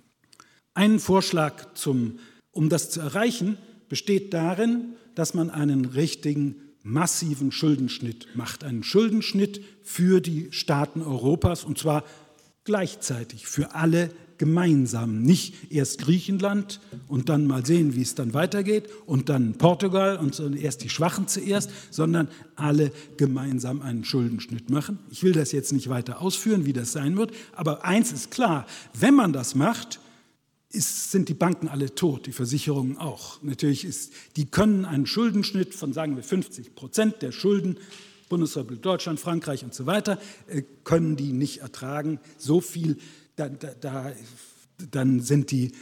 [0.74, 2.20] Ein Vorschlag, zum,
[2.52, 3.58] um das zu erreichen,
[3.89, 8.64] besteht darin, dass man einen richtigen massiven Schuldenschnitt macht.
[8.64, 12.04] Einen Schuldenschnitt für die Staaten Europas und zwar
[12.64, 15.22] gleichzeitig für alle gemeinsam.
[15.22, 20.39] Nicht erst Griechenland und dann mal sehen, wie es dann weitergeht und dann Portugal und
[20.56, 24.97] erst die Schwachen zuerst, sondern alle gemeinsam einen Schuldenschnitt machen.
[25.12, 28.66] Ich will das jetzt nicht weiter ausführen, wie das sein wird, aber eins ist klar,
[28.99, 29.99] wenn man das macht,
[30.74, 33.41] ist, sind die Banken alle tot, die Versicherungen auch.
[33.43, 37.78] Natürlich ist, die können einen Schuldenschnitt von, sagen wir, 50 Prozent der Schulden
[38.32, 40.17] Bundesrepublik Deutschland, Frankreich und so weiter,
[40.47, 42.19] äh, können die nicht ertragen.
[42.38, 42.97] So viel
[43.36, 44.11] da, da, da,
[44.89, 45.74] dann sind die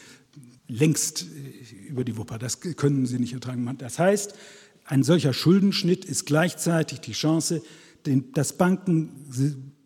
[0.68, 2.40] längst äh, über die Wupper.
[2.40, 3.72] Das können sie nicht ertragen.
[3.78, 4.34] Das heißt,
[4.86, 7.62] ein solcher Schuldenschnitt ist gleichzeitig die Chance,
[8.08, 8.58] den, das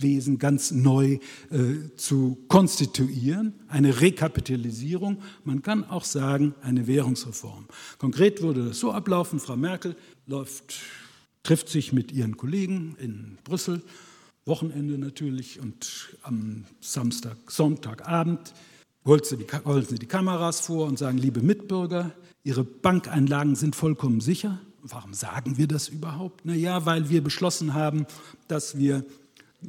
[0.04, 7.66] Bankenwesen ganz neu äh, zu konstituieren, eine Rekapitalisierung, man kann auch sagen, eine Währungsreform.
[7.98, 9.96] Konkret würde das so ablaufen, Frau Merkel
[10.28, 10.76] läuft,
[11.44, 13.82] trifft sich mit ihren Kollegen in Brüssel
[14.46, 18.54] Wochenende natürlich und am Samstag, Sonntagabend
[19.06, 22.12] holt sie, die, holen sie die Kameras vor und sagen, liebe Mitbürger,
[22.46, 24.60] Ihre Bankeinlagen sind vollkommen sicher.
[24.82, 26.42] Warum sagen wir das überhaupt?
[26.44, 28.06] Na ja, weil wir beschlossen haben,
[28.50, 29.06] dass wir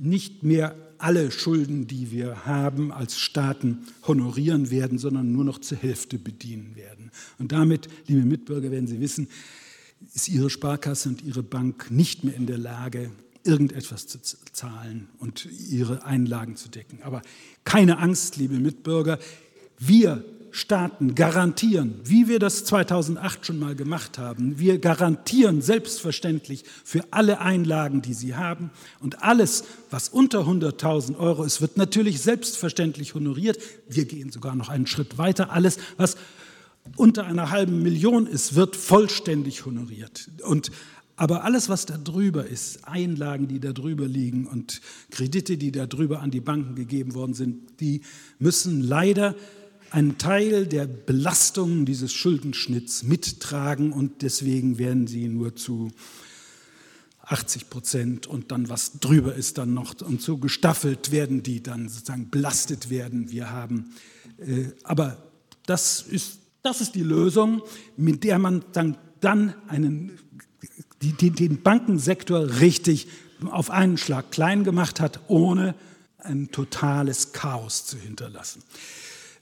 [0.01, 5.79] nicht mehr alle Schulden, die wir haben, als Staaten honorieren werden, sondern nur noch zur
[5.79, 7.11] Hälfte bedienen werden.
[7.39, 9.29] Und damit, liebe Mitbürger, werden Sie wissen,
[10.15, 13.11] ist Ihre Sparkasse und Ihre Bank nicht mehr in der Lage,
[13.45, 14.19] irgendetwas zu
[14.53, 17.03] zahlen und ihre Einlagen zu decken.
[17.03, 17.23] Aber
[17.65, 19.19] keine Angst, liebe Mitbürger,
[19.79, 20.25] wir
[20.55, 27.41] Staaten garantieren, wie wir das 2008 schon mal gemacht haben, wir garantieren selbstverständlich für alle
[27.41, 33.59] Einlagen, die Sie haben und alles, was unter 100.000 Euro ist, wird natürlich selbstverständlich honoriert.
[33.89, 35.51] Wir gehen sogar noch einen Schritt weiter.
[35.51, 36.17] Alles, was
[36.97, 40.31] unter einer halben Million ist, wird vollständig honoriert.
[40.47, 40.71] Und
[41.17, 44.81] aber alles, was da drüber ist, Einlagen, die da drüber liegen und
[45.11, 48.03] Kredite, die da drüber an die Banken gegeben worden sind, die
[48.39, 49.35] müssen leider
[49.95, 55.93] einen Teil der Belastungen dieses Schuldenschnitts mittragen und deswegen werden sie nur zu
[57.23, 61.89] 80 Prozent und dann was drüber ist dann noch und so gestaffelt werden die dann
[61.89, 63.31] sozusagen belastet werden.
[63.31, 63.93] Wir haben,
[64.39, 65.17] äh, aber
[65.65, 67.63] das ist, das ist die Lösung,
[67.97, 70.19] mit der man dann, dann einen
[71.03, 73.07] die, die den Bankensektor richtig
[73.49, 75.77] auf einen Schlag klein gemacht hat, ohne
[76.19, 78.61] ein totales Chaos zu hinterlassen.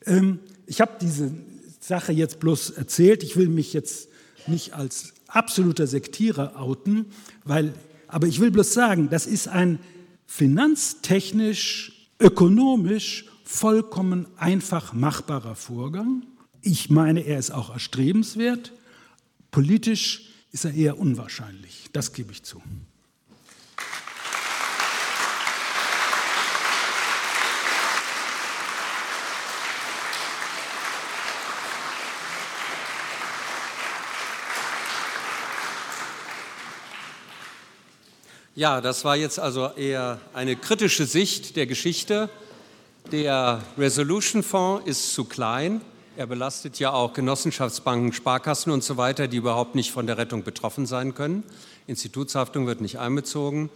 [0.06, 1.32] Ähm, ich habe diese
[1.80, 3.22] Sache jetzt bloß erzählt.
[3.22, 4.08] Ich will mich jetzt
[4.46, 7.06] nicht als absoluter Sektierer outen,
[7.44, 7.74] weil,
[8.08, 9.78] aber ich will bloß sagen, das ist ein
[10.26, 16.24] finanztechnisch, ökonomisch vollkommen einfach machbarer Vorgang.
[16.62, 18.72] Ich meine, er ist auch erstrebenswert.
[19.50, 21.88] Politisch ist er eher unwahrscheinlich.
[21.92, 22.62] Das gebe ich zu.
[38.54, 42.28] Ja, das war jetzt also eher eine kritische Sicht der Geschichte.
[43.10, 45.80] Der Resolution Fonds ist zu klein.
[46.18, 50.42] Er belastet ja auch Genossenschaftsbanken, Sparkassen und so weiter, die überhaupt nicht von der Rettung
[50.42, 51.44] betroffen sein können.
[51.86, 53.70] Institutshaftung wird nicht einbezogen.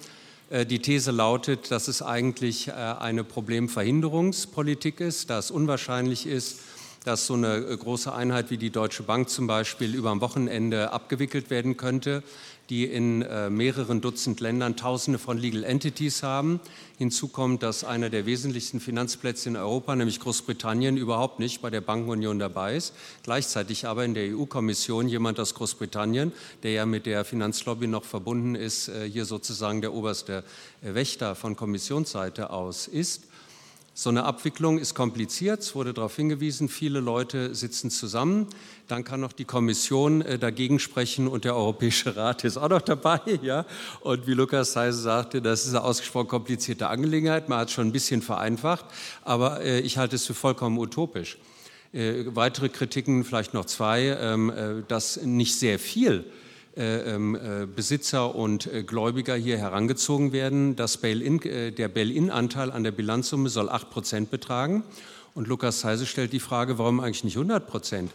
[0.51, 6.61] Äh, die These lautet, dass es eigentlich äh, eine Problemverhinderungspolitik ist, da es unwahrscheinlich ist,
[7.07, 11.49] dass so eine große Einheit wie die Deutsche Bank zum Beispiel über am Wochenende abgewickelt
[11.49, 12.22] werden könnte
[12.71, 16.61] die in äh, mehreren Dutzend Ländern Tausende von Legal Entities haben.
[16.99, 21.81] Hinzu kommt, dass einer der wesentlichsten Finanzplätze in Europa, nämlich Großbritannien, überhaupt nicht bei der
[21.81, 22.95] Bankenunion dabei ist.
[23.23, 28.55] Gleichzeitig aber in der EU-Kommission jemand aus Großbritannien, der ja mit der Finanzlobby noch verbunden
[28.55, 30.43] ist, äh, hier sozusagen der oberste
[30.83, 33.25] äh, Wächter von Kommissionsseite aus ist.
[33.99, 38.47] So eine Abwicklung ist kompliziert, es wurde darauf hingewiesen, viele Leute sitzen zusammen.
[38.89, 42.83] Dann kann noch die Kommission äh, dagegen sprechen und der Europäische Rat ist auch noch
[42.83, 43.21] dabei.
[43.43, 43.65] Ja?
[44.01, 47.49] Und wie Lukas Heise sagte, das ist eine ausgesprochen komplizierte Angelegenheit.
[47.49, 48.85] Man hat es schon ein bisschen vereinfacht,
[49.25, 51.39] aber äh, ich halte es für vollkommen utopisch.
[51.95, 56.27] Äh, weitere Kritiken, vielleicht noch zwei, ähm, dass nicht sehr viel
[57.74, 60.77] Besitzer und äh, Gläubiger hier herangezogen werden.
[60.77, 61.20] Das Bail
[61.72, 64.83] der Bail-in-Anteil an der Bilanzsumme soll 8 Prozent betragen.
[65.35, 68.11] Und Lukas Heise stellt die Frage, warum eigentlich nicht 100 Prozent?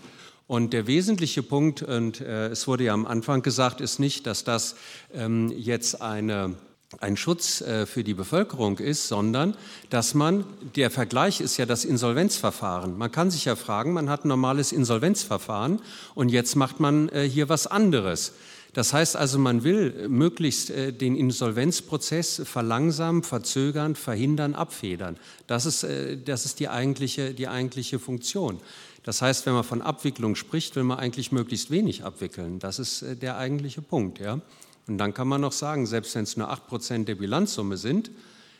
[0.47, 4.43] Und der wesentliche Punkt, und äh, es wurde ja am Anfang gesagt, ist nicht, dass
[4.43, 4.75] das
[5.13, 6.55] ähm, jetzt eine
[6.99, 9.55] ein Schutz äh, für die Bevölkerung ist, sondern
[9.89, 10.43] dass man,
[10.75, 12.97] der Vergleich ist ja das Insolvenzverfahren.
[12.97, 15.81] Man kann sich ja fragen, man hat ein normales Insolvenzverfahren
[16.15, 18.33] und jetzt macht man äh, hier was anderes.
[18.73, 25.17] Das heißt also, man will möglichst äh, den Insolvenzprozess verlangsamen, verzögern, verhindern, abfedern.
[25.47, 25.85] Das ist,
[26.25, 28.61] das ist die, eigentliche, die eigentliche Funktion.
[29.03, 32.59] Das heißt, wenn man von Abwicklung spricht, will man eigentlich möglichst wenig abwickeln.
[32.59, 34.19] Das ist der eigentliche Punkt.
[34.19, 34.39] Ja?
[34.87, 38.11] Und dann kann man noch sagen, selbst wenn es nur 8% der Bilanzsumme sind,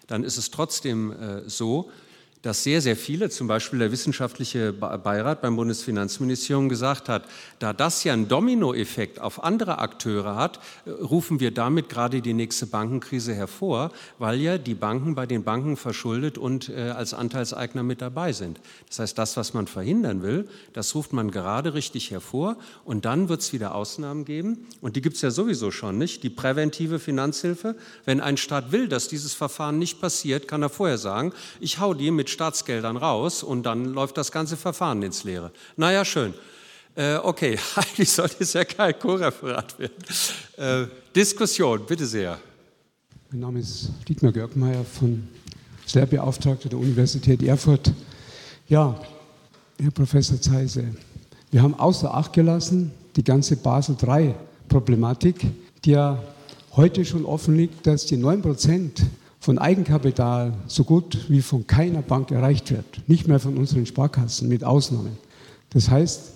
[0.07, 1.91] dann ist es trotzdem äh, so,
[2.42, 7.26] dass sehr, sehr viele, zum Beispiel der wissenschaftliche Beirat beim Bundesfinanzministerium gesagt hat,
[7.60, 12.34] da das ja einen Dominoeffekt auf andere Akteure hat, äh, rufen wir damit gerade die
[12.34, 17.84] nächste Bankenkrise hervor, weil ja die Banken bei den Banken verschuldet und äh, als Anteilseigner
[17.84, 18.60] mit dabei sind.
[18.88, 23.30] Das heißt, das, was man verhindern will, das ruft man gerade richtig hervor und dann
[23.30, 26.24] wird es wieder Ausnahmen geben und die gibt es ja sowieso schon nicht.
[26.24, 27.76] Die präventive Finanzhilfe,
[28.06, 31.94] wenn ein Staat will, dass dieses Verfahren nicht passiert, kann er vorher sagen, ich hau
[31.94, 35.52] die mit Staatsgeldern raus und dann läuft das ganze Verfahren ins Leere.
[35.78, 36.34] Naja, schön.
[36.96, 39.94] Äh, okay, eigentlich sollte es ja kein Co-Referat werden.
[40.58, 42.40] Äh, Diskussion, bitte sehr.
[43.32, 45.28] Mein Name ist Dietmar Görgmeier von
[45.94, 47.92] Lehrbeauftragter der Universität Erfurt.
[48.68, 49.00] Ja,
[49.80, 50.86] Herr Professor Zeise,
[51.50, 55.48] wir haben außer Acht gelassen die ganze Basel III-Problematik,
[55.84, 56.22] die ja
[56.76, 59.04] heute schon offen liegt, dass die 9 Prozent
[59.42, 62.86] von Eigenkapital so gut wie von keiner Bank erreicht wird.
[63.08, 65.18] Nicht mehr von unseren Sparkassen, mit Ausnahmen.
[65.72, 66.34] Das heißt,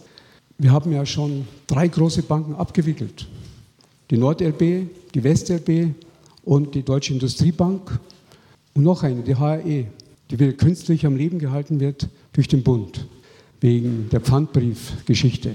[0.57, 3.27] wir haben ja schon drei große Banken abgewickelt.
[4.09, 5.93] Die NordLB, die WestLB
[6.43, 7.99] und die Deutsche Industriebank
[8.73, 9.85] und noch eine, die HRE,
[10.31, 13.07] die wieder künstlich am Leben gehalten wird durch den Bund
[13.61, 15.51] wegen der Pfandbriefgeschichte.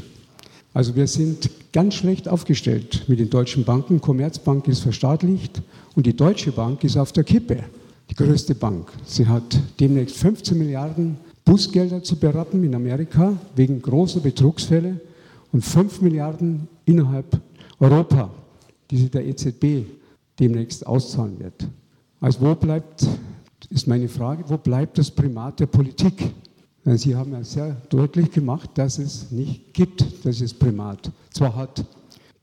[0.73, 4.01] Also wir sind ganz schlecht aufgestellt mit den deutschen Banken.
[4.01, 5.63] Commerzbank ist verstaatlicht
[5.97, 7.65] und die Deutsche Bank ist auf der Kippe,
[8.09, 8.93] die größte Bank.
[9.05, 15.01] Sie hat demnächst 15 Milliarden Bußgelder zu berappen in Amerika wegen großer Betrugsfälle
[15.53, 17.41] und 5 Milliarden innerhalb
[17.81, 18.31] Europa,
[18.91, 19.87] die sie der EZB
[20.39, 21.67] demnächst auszahlen wird.
[22.21, 23.07] Also wo bleibt,
[23.71, 26.31] ist meine Frage, wo bleibt das Primat der Politik?
[26.85, 31.13] Sie haben ja sehr deutlich gemacht, dass es nicht gibt, dieses Primat.
[31.31, 31.85] Zwar hat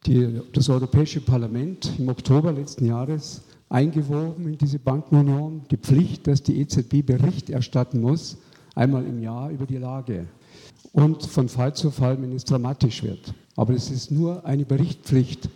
[0.05, 6.43] die, das Europäische Parlament im Oktober letzten Jahres eingewoben in diese Bankenunion die Pflicht, dass
[6.43, 8.37] die EZB Bericht erstatten muss,
[8.75, 10.27] einmal im Jahr über die Lage.
[10.93, 13.33] Und von Fall zu Fall, wenn es dramatisch wird.
[13.55, 15.49] Aber es ist nur eine Berichtspflicht,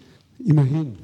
[0.44, 0.96] immerhin.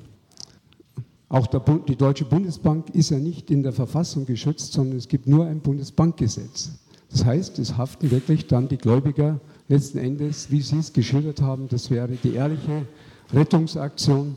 [1.29, 5.45] Auch die Deutsche Bundesbank ist ja nicht in der Verfassung geschützt, sondern es gibt nur
[5.45, 6.71] ein Bundesbankgesetz.
[7.11, 11.67] Das heißt, es haften wirklich dann die Gläubiger letzten Endes, wie Sie es geschildert haben,
[11.69, 12.85] das wäre die ehrliche
[13.33, 14.35] Rettungsaktion,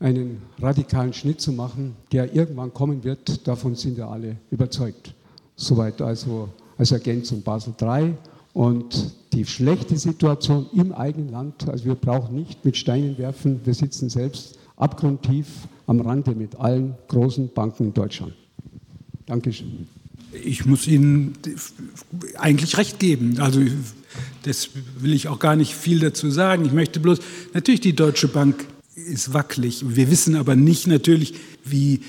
[0.00, 3.46] einen radikalen Schnitt zu machen, der irgendwann kommen wird.
[3.46, 5.14] Davon sind wir alle überzeugt.
[5.54, 8.14] Soweit also als Ergänzung Basel III.
[8.52, 13.72] Und die schlechte Situation im eigenen Land, also wir brauchen nicht mit Steinen werfen, wir
[13.72, 18.34] sitzen selbst abgrundtief am Rande mit allen großen Banken in Deutschland.
[19.24, 19.86] Dankeschön.
[20.44, 21.34] Ich muss Ihnen
[22.36, 23.38] eigentlich recht geben.
[23.38, 23.60] Also
[24.42, 26.64] das will ich auch gar nicht viel dazu sagen.
[26.64, 27.18] Ich möchte bloß,
[27.54, 29.84] natürlich die Deutsche Bank ist wackelig.
[29.86, 32.00] Wir wissen aber nicht natürlich, wie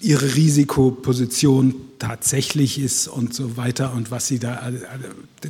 [0.00, 4.72] ihre Risikoposition tatsächlich ist und so weiter und was sie da,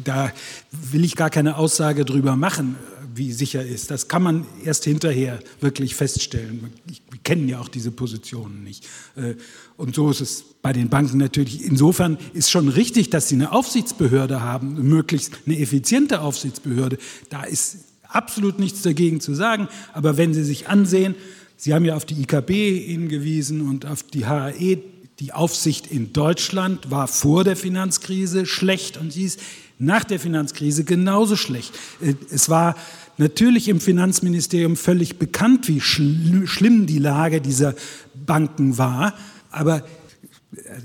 [0.04, 0.30] da
[0.70, 2.76] will ich gar keine Aussage drüber machen,
[3.14, 3.90] wie sicher ist.
[3.90, 6.70] Das kann man erst hinterher wirklich feststellen.
[6.90, 8.86] Ich kennen ja auch diese Positionen nicht.
[9.16, 9.34] Äh,
[9.76, 11.64] und so ist es bei den Banken natürlich.
[11.64, 16.98] Insofern ist schon richtig, dass sie eine Aufsichtsbehörde haben, möglichst eine effiziente Aufsichtsbehörde.
[17.30, 19.68] Da ist absolut nichts dagegen zu sagen.
[19.92, 21.14] Aber wenn Sie sich ansehen,
[21.56, 22.50] Sie haben ja auf die IKB
[22.86, 24.78] hingewiesen und auf die HAE,
[25.20, 29.38] die Aufsicht in Deutschland war vor der Finanzkrise schlecht und sie ist
[29.78, 31.72] nach der Finanzkrise genauso schlecht.
[32.00, 32.74] Äh, es war
[33.18, 37.74] natürlich im Finanzministerium völlig bekannt, wie schlimm die Lage dieser
[38.14, 39.14] Banken war,
[39.50, 39.84] aber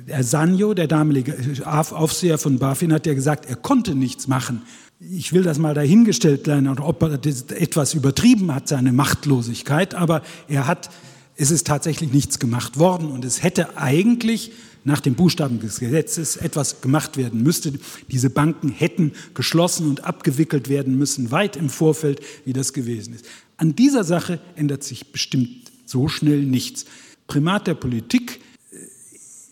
[0.05, 4.61] Herr Sanjo, der damalige Aufseher von BaFin, hat ja gesagt, er konnte nichts machen.
[4.99, 10.68] Ich will das mal dahingestellt sein, ob er etwas übertrieben hat, seine Machtlosigkeit, aber er
[10.68, 10.89] hat,
[11.36, 14.51] es ist tatsächlich nichts gemacht worden und es hätte eigentlich
[14.86, 17.74] nach dem Buchstaben des Gesetzes etwas gemacht werden müsste.
[18.09, 23.26] Diese Banken hätten geschlossen und abgewickelt werden müssen, weit im Vorfeld, wie das gewesen ist.
[23.57, 25.49] An dieser Sache ändert sich bestimmt
[25.86, 26.86] so schnell nichts.
[27.28, 28.39] Primat der Politik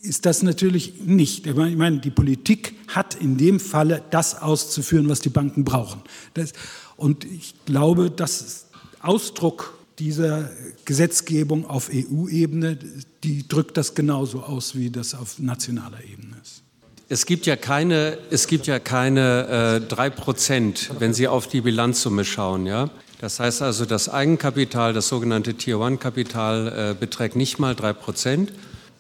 [0.05, 1.47] ist das natürlich nicht.
[1.47, 6.01] Ich meine, die Politik hat in dem Falle das auszuführen, was die Banken brauchen.
[6.33, 6.53] Das,
[6.95, 8.65] und ich glaube, das ist
[9.01, 10.49] Ausdruck dieser
[10.83, 12.77] Gesetzgebung auf EU-Ebene,
[13.23, 16.63] die drückt das genauso aus, wie das auf nationaler Ebene ist.
[17.07, 21.47] Es gibt ja keine, es gibt ja keine äh, drei äh, Prozent, wenn Sie auf
[21.47, 22.65] die Bilanzsumme schauen.
[22.65, 22.89] Ja?
[23.21, 28.51] Das heißt also, das Eigenkapital, das sogenannte Tier-One-Kapital, äh, beträgt nicht mal drei Prozent.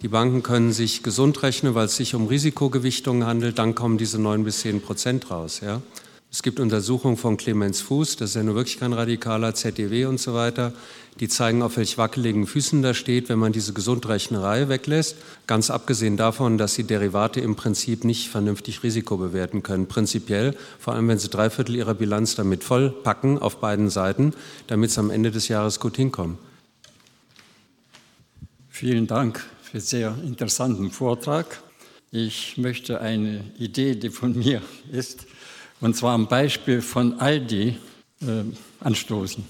[0.01, 3.57] Die Banken können sich gesund rechnen, weil es sich um Risikogewichtungen handelt.
[3.57, 5.61] Dann kommen diese neun bis zehn Prozent raus.
[5.63, 5.81] Ja?
[6.35, 10.19] Es gibt Untersuchungen von Clemens Fuß, das ist ja nur wirklich kein radikaler ZDW und
[10.19, 10.73] so weiter.
[11.21, 15.15] Die zeigen, auf welch wackeligen Füßen da steht, wenn man diese Gesundrechnerei weglässt.
[15.47, 19.87] Ganz abgesehen davon, dass sie Derivate im Prinzip nicht vernünftig Risiko bewerten können.
[19.87, 24.33] Prinzipiell, vor allem wenn sie drei Viertel ihrer Bilanz damit vollpacken auf beiden Seiten,
[24.67, 26.37] damit sie am Ende des Jahres gut hinkommen.
[28.69, 29.45] Vielen Dank
[29.75, 31.61] für sehr interessanten Vortrag.
[32.09, 35.27] Ich möchte eine Idee, die von mir ist,
[35.81, 37.75] und zwar am Beispiel von Aldi
[38.21, 38.25] äh,
[38.79, 39.43] anstoßen.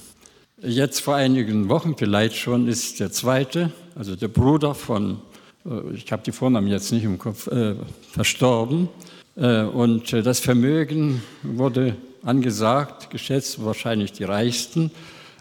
[0.63, 5.21] Jetzt vor einigen Wochen vielleicht schon ist der zweite, also der Bruder von,
[5.63, 7.75] äh, ich habe die Vornamen jetzt nicht im Kopf, äh,
[8.09, 8.89] verstorben.
[9.35, 14.89] Äh, und äh, das Vermögen wurde angesagt, geschätzt wahrscheinlich die reichsten,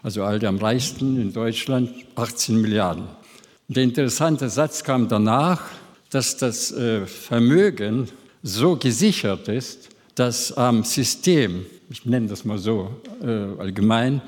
[0.03, 3.24] also Aldi am reichsten in Deutschland, 18 Milliarden.
[3.67, 5.63] Der interessante Satz kam danach,
[6.11, 8.07] dass das äh, Vermögen
[8.43, 12.91] so gesichert ist, dass am System, ich nenne das mal so
[13.23, 14.21] äh, allgemein,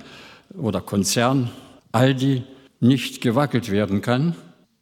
[0.57, 1.51] oder Konzern,
[1.91, 2.41] Aldi
[2.79, 4.35] nicht gewackelt werden kann.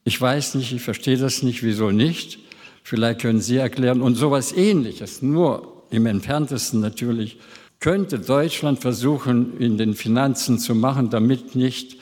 [0.06, 2.40] Ich weiß nicht, ich verstehe das nicht, wieso nicht.
[2.82, 4.02] Vielleicht können Sie erklären.
[4.02, 7.40] Und sowas Ähnliches, nur im entferntesten natürlich,
[7.82, 11.98] könnte Deutschland versuchen, in den Finanzen zu machen, damit nicht,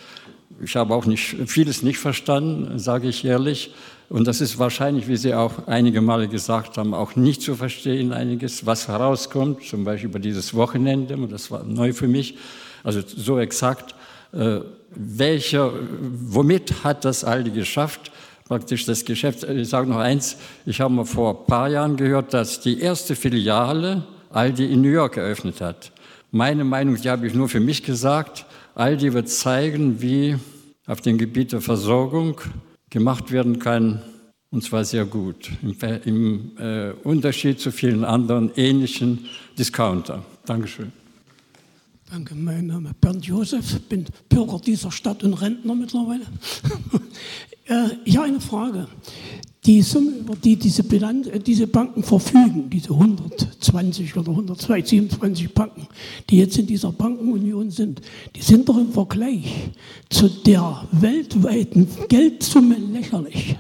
[0.62, 3.74] ich habe auch nicht, vieles nicht verstanden, sage ich ehrlich,
[4.10, 8.14] und das ist wahrscheinlich, wie Sie auch einige Male gesagt haben, auch nicht zu verstehen,
[8.14, 12.38] einiges, was herauskommt, zum Beispiel über dieses Wochenende, und das war neu für mich,
[12.84, 13.96] also so exakt,
[14.34, 14.60] äh,
[14.96, 18.12] welcher, womit hat das Aldi geschafft,
[18.46, 19.44] praktisch das Geschäft.
[19.46, 23.16] Ich sage noch eins, ich habe mal vor ein paar Jahren gehört, dass die erste
[23.16, 25.92] Filiale Aldi in New York eröffnet hat.
[26.32, 28.46] Meine Meinung, die habe ich nur für mich gesagt,
[28.76, 30.36] Aldi wird zeigen, wie
[30.88, 32.42] auf dem Gebiet der Versorgung
[32.90, 34.02] gemacht werden kann,
[34.50, 39.26] und zwar sehr gut, im, im äh, Unterschied zu vielen anderen ähnlichen
[39.58, 40.24] Discounter.
[40.46, 40.92] Dankeschön.
[42.10, 46.26] Danke, mein Name ist Bernd Josef, bin Bürger dieser Stadt und Rentner mittlerweile.
[47.66, 48.90] Äh, ich habe eine Frage.
[49.66, 55.88] Die Summe, über die diese, Bilanz, äh, diese Banken verfügen, diese 120 oder 127 Banken,
[56.30, 58.02] die jetzt in dieser Bankenunion sind,
[58.36, 59.72] die sind doch im Vergleich
[60.10, 63.56] zu der weltweiten Geldsumme lächerlich.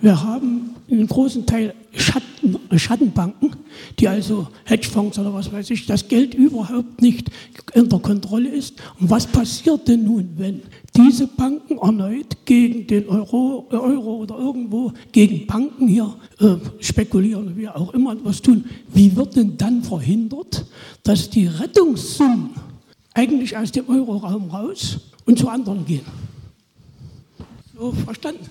[0.00, 3.56] Wir haben einen großen Teil Schatten, Schattenbanken,
[3.98, 7.30] die also Hedgefonds oder was weiß ich, das Geld überhaupt nicht
[7.74, 8.74] unter Kontrolle ist.
[9.00, 10.62] Und was passiert denn nun, wenn
[10.96, 17.68] diese Banken erneut gegen den Euro, Euro oder irgendwo gegen Banken hier äh, spekulieren wie
[17.68, 18.64] auch immer was tun?
[18.92, 20.66] Wie wird denn dann verhindert,
[21.02, 22.50] dass die Rettungssummen
[23.14, 26.06] eigentlich aus dem Euroraum raus und zu anderen gehen?
[27.78, 28.46] So verstanden?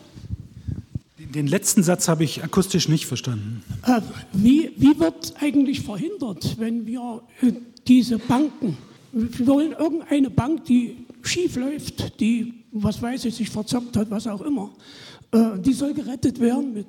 [1.17, 3.61] Den letzten Satz habe ich akustisch nicht verstanden.
[3.85, 3.99] Äh,
[4.31, 7.51] wie, wie wird eigentlich verhindert, wenn wir äh,
[7.87, 8.77] diese Banken,
[9.11, 14.27] wir wollen irgendeine Bank, die schief läuft, die, was weiß ich, sich verzockt hat, was
[14.27, 14.71] auch immer,
[15.31, 16.87] äh, die soll gerettet werden mit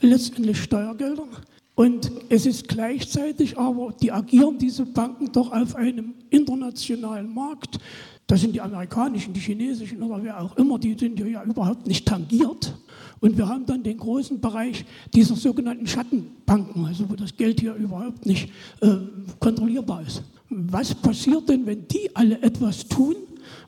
[0.00, 1.28] letztendlich Steuergeldern.
[1.74, 7.78] Und es ist gleichzeitig aber, die agieren diese Banken doch auf einem internationalen Markt.
[8.26, 12.06] Das sind die amerikanischen, die chinesischen oder wer auch immer, die sind ja überhaupt nicht
[12.06, 12.74] tangiert.
[13.20, 14.84] Und wir haben dann den großen Bereich
[15.14, 18.50] dieser sogenannten Schattenbanken, also wo das Geld hier überhaupt nicht
[18.82, 18.96] äh,
[19.38, 20.22] kontrollierbar ist.
[20.48, 23.16] Was passiert denn, wenn die alle etwas tun,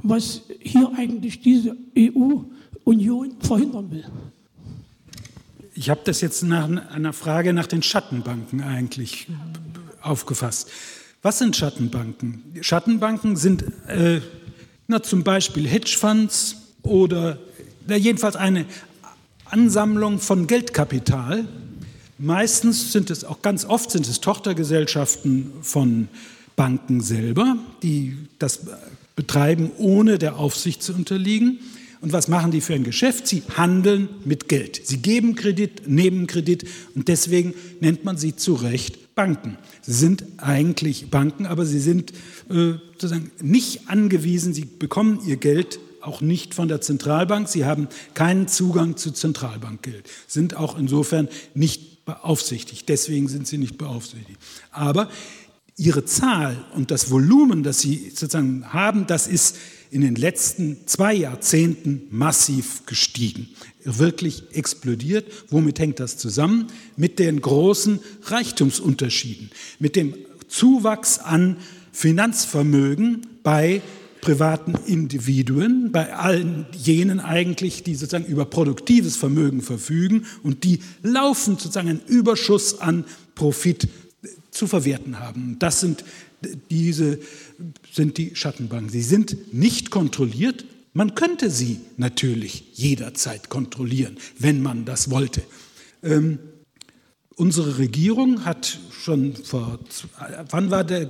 [0.03, 4.05] was hier eigentlich diese EU-Union verhindern will?
[5.75, 9.29] Ich habe das jetzt nach einer Frage nach den Schattenbanken eigentlich
[10.03, 10.71] aufgefasst.
[11.23, 12.43] Was sind Schattenbanken?
[12.61, 14.21] Schattenbanken sind äh,
[14.89, 17.39] na, zum Beispiel Hedgefonds oder
[17.87, 18.67] na, jedenfalls eine
[19.45, 21.47] Ansammlung von Geldkapital.
[22.19, 26.09] Meistens sind es auch ganz oft sind es Tochtergesellschaften von
[26.57, 28.61] Banken selber, die das
[29.17, 31.59] betreiben, ohne der Aufsicht zu unterliegen.
[32.01, 33.29] Und was machen die für ein Geschäft?
[33.29, 34.81] Sie handeln mit Geld.
[34.85, 36.65] Sie geben Kredit, nehmen Kredit
[36.97, 39.57] und deswegen nennt man sie zu Recht Banken.
[39.83, 42.13] Sie sind eigentlich Banken, aber sie sind
[42.51, 47.89] äh, sozusagen nicht angewiesen, sie bekommen ihr Geld auch nicht von der Zentralbank, sie haben
[48.15, 52.89] keinen Zugang zu Zentralbankgeld, sind auch insofern nicht beaufsichtigt.
[52.89, 54.39] Deswegen sind sie nicht beaufsichtigt.
[54.73, 55.09] Aber
[55.77, 59.57] ihre Zahl und das Volumen, das sie sozusagen haben, das ist
[59.91, 63.49] in den letzten zwei Jahrzehnten massiv gestiegen,
[63.85, 65.31] wirklich explodiert.
[65.51, 66.69] Womit hängt das zusammen?
[66.97, 70.15] Mit den großen Reichtumsunterschieden, mit dem
[70.49, 71.59] Zuwachs an
[71.93, 73.83] Finanzvermögen bei
[74.23, 81.61] privaten Individuen, bei allen jenen eigentlich, die sozusagen über produktives Vermögen verfügen und die laufend
[81.61, 83.05] sozusagen einen Überschuss an
[83.35, 83.89] Profit
[84.53, 85.57] zu verwerten haben.
[85.59, 86.05] Das sind
[86.71, 87.19] diese
[87.93, 88.91] sind die Schattenbanken.
[88.91, 90.65] Sie sind nicht kontrolliert.
[90.93, 95.43] Man könnte sie natürlich jederzeit kontrollieren, wenn man das wollte.
[96.03, 96.39] Ähm,
[97.37, 99.79] unsere Regierung hat schon vor,
[100.51, 101.07] wann war der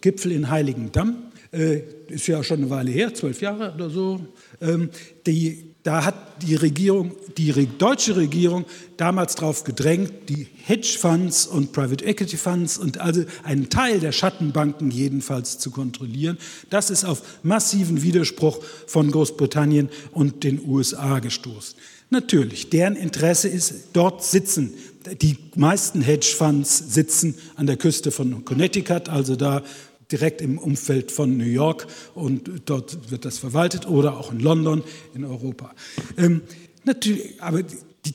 [0.00, 1.32] Gipfel in Heiligendamm?
[1.52, 4.20] Äh, ist ja schon eine Weile her, zwölf Jahre oder so.
[4.60, 4.90] Ähm,
[5.26, 8.64] die da hat die Regierung, die deutsche Regierung
[8.96, 14.90] damals darauf gedrängt, die Hedgefonds und Private Equity Funds und also einen Teil der Schattenbanken
[14.90, 16.38] jedenfalls zu kontrollieren.
[16.70, 21.76] Das ist auf massiven Widerspruch von Großbritannien und den USA gestoßen.
[22.08, 24.72] Natürlich, deren Interesse ist, dort sitzen.
[25.20, 29.62] Die meisten Hedgefonds sitzen an der Küste von Connecticut, also da
[30.10, 34.82] direkt im Umfeld von New York und dort wird das verwaltet oder auch in London,
[35.14, 35.74] in Europa.
[36.16, 36.42] Ähm,
[36.84, 37.62] natürlich, aber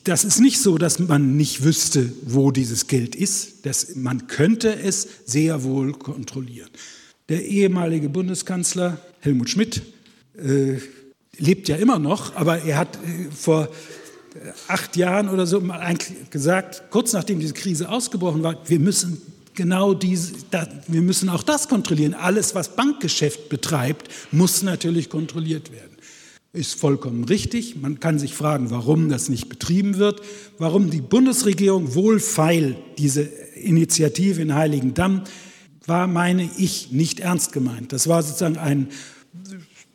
[0.04, 3.66] das ist nicht so, dass man nicht wüsste, wo dieses Geld ist.
[3.66, 6.70] Das, man könnte es sehr wohl kontrollieren.
[7.28, 9.82] Der ehemalige Bundeskanzler Helmut Schmidt
[10.36, 10.78] äh,
[11.38, 13.68] lebt ja immer noch, aber er hat äh, vor
[14.34, 18.78] äh, acht Jahren oder so mal eigentlich gesagt, kurz nachdem diese Krise ausgebrochen war, wir
[18.78, 19.20] müssen
[19.54, 22.14] genau diese, da, wir müssen auch das kontrollieren.
[22.14, 25.96] Alles, was Bankgeschäft betreibt, muss natürlich kontrolliert werden.
[26.52, 27.76] Ist vollkommen richtig.
[27.76, 30.20] Man kann sich fragen, warum das nicht betrieben wird,
[30.58, 35.22] warum die Bundesregierung wohlfeil diese Initiative in Heiligendamm
[35.86, 37.92] war, meine ich, nicht ernst gemeint.
[37.92, 38.88] Das war sozusagen ein,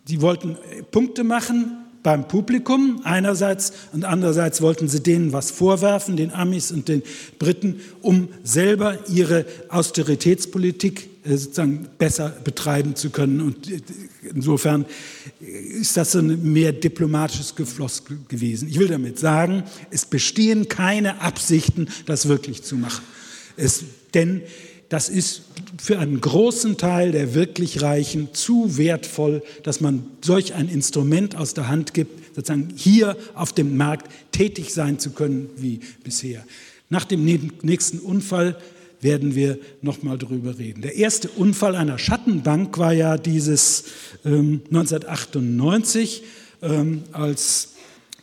[0.06, 0.58] sie wollten
[0.92, 6.88] Punkte machen, beim Publikum einerseits und andererseits wollten sie denen was vorwerfen, den Amis und
[6.88, 7.02] den
[7.40, 13.42] Briten, um selber ihre Austeritätspolitik äh, sozusagen besser betreiben zu können.
[13.42, 13.82] Und äh,
[14.36, 14.86] insofern
[15.40, 18.68] ist das so ein mehr diplomatisches Gefloss gewesen.
[18.70, 23.04] Ich will damit sagen, es bestehen keine Absichten, das wirklich zu machen.
[23.58, 23.84] Es,
[24.14, 24.44] denn
[24.90, 25.44] das ist
[25.82, 31.54] für einen großen Teil der wirklich Reichen zu wertvoll, dass man solch ein Instrument aus
[31.54, 36.44] der Hand gibt, sozusagen hier auf dem Markt tätig sein zu können wie bisher.
[36.90, 37.26] Nach dem
[37.64, 38.58] nächsten Unfall
[39.02, 40.82] werden wir noch mal darüber reden.
[40.82, 43.86] Der erste Unfall einer Schattenbank war ja dieses
[44.24, 46.24] ähm, 1998,
[46.62, 47.74] ähm, als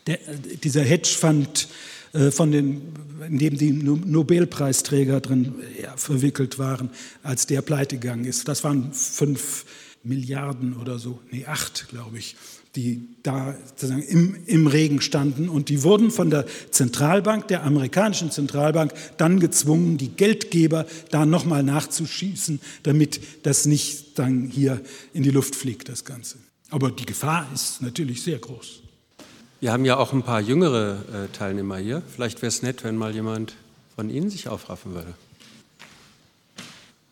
[0.06, 0.18] der,
[0.62, 1.91] dieser Hedgefonds äh,
[2.30, 2.82] von den,
[3.26, 6.90] in dem die Nobelpreisträger drin ja, verwickelt waren,
[7.22, 8.48] als der pleite gegangen ist.
[8.48, 9.64] Das waren fünf
[10.05, 12.34] Milliarden oder so, nee, acht, glaube ich,
[12.74, 15.48] die da sozusagen im, im Regen standen.
[15.48, 21.62] Und die wurden von der Zentralbank, der amerikanischen Zentralbank, dann gezwungen, die Geldgeber da nochmal
[21.62, 24.80] nachzuschießen, damit das nicht dann hier
[25.12, 26.39] in die Luft fliegt, das Ganze.
[26.70, 28.81] Aber die Gefahr ist natürlich sehr groß.
[29.62, 32.02] Wir haben ja auch ein paar jüngere äh, Teilnehmer hier.
[32.12, 33.55] Vielleicht wäre es nett, wenn mal jemand
[33.94, 35.14] von Ihnen sich aufraffen würde.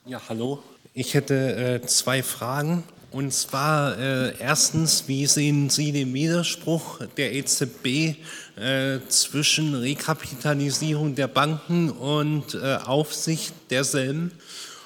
[0.05, 0.61] Ja, hallo.
[0.93, 2.83] Ich hätte äh, zwei Fragen.
[3.13, 8.17] Und zwar äh, erstens, wie sehen Sie den Widerspruch der EZB
[8.57, 14.33] äh, zwischen Rekapitalisierung der Banken und äh, Aufsicht derselben?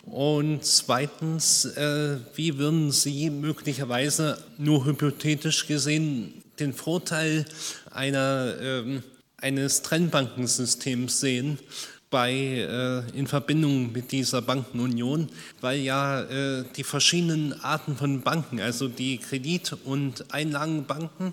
[0.03, 7.45] Und zweitens, äh, wie würden Sie möglicherweise nur hypothetisch gesehen den Vorteil
[7.91, 9.03] einer, ähm,
[9.39, 11.59] eines Trennbankensystems sehen?
[12.15, 15.29] bei, äh, in Verbindung mit dieser Bankenunion,
[15.61, 21.33] weil ja äh, die verschiedenen Arten von Banken, also die Kredit- und Einlagenbanken,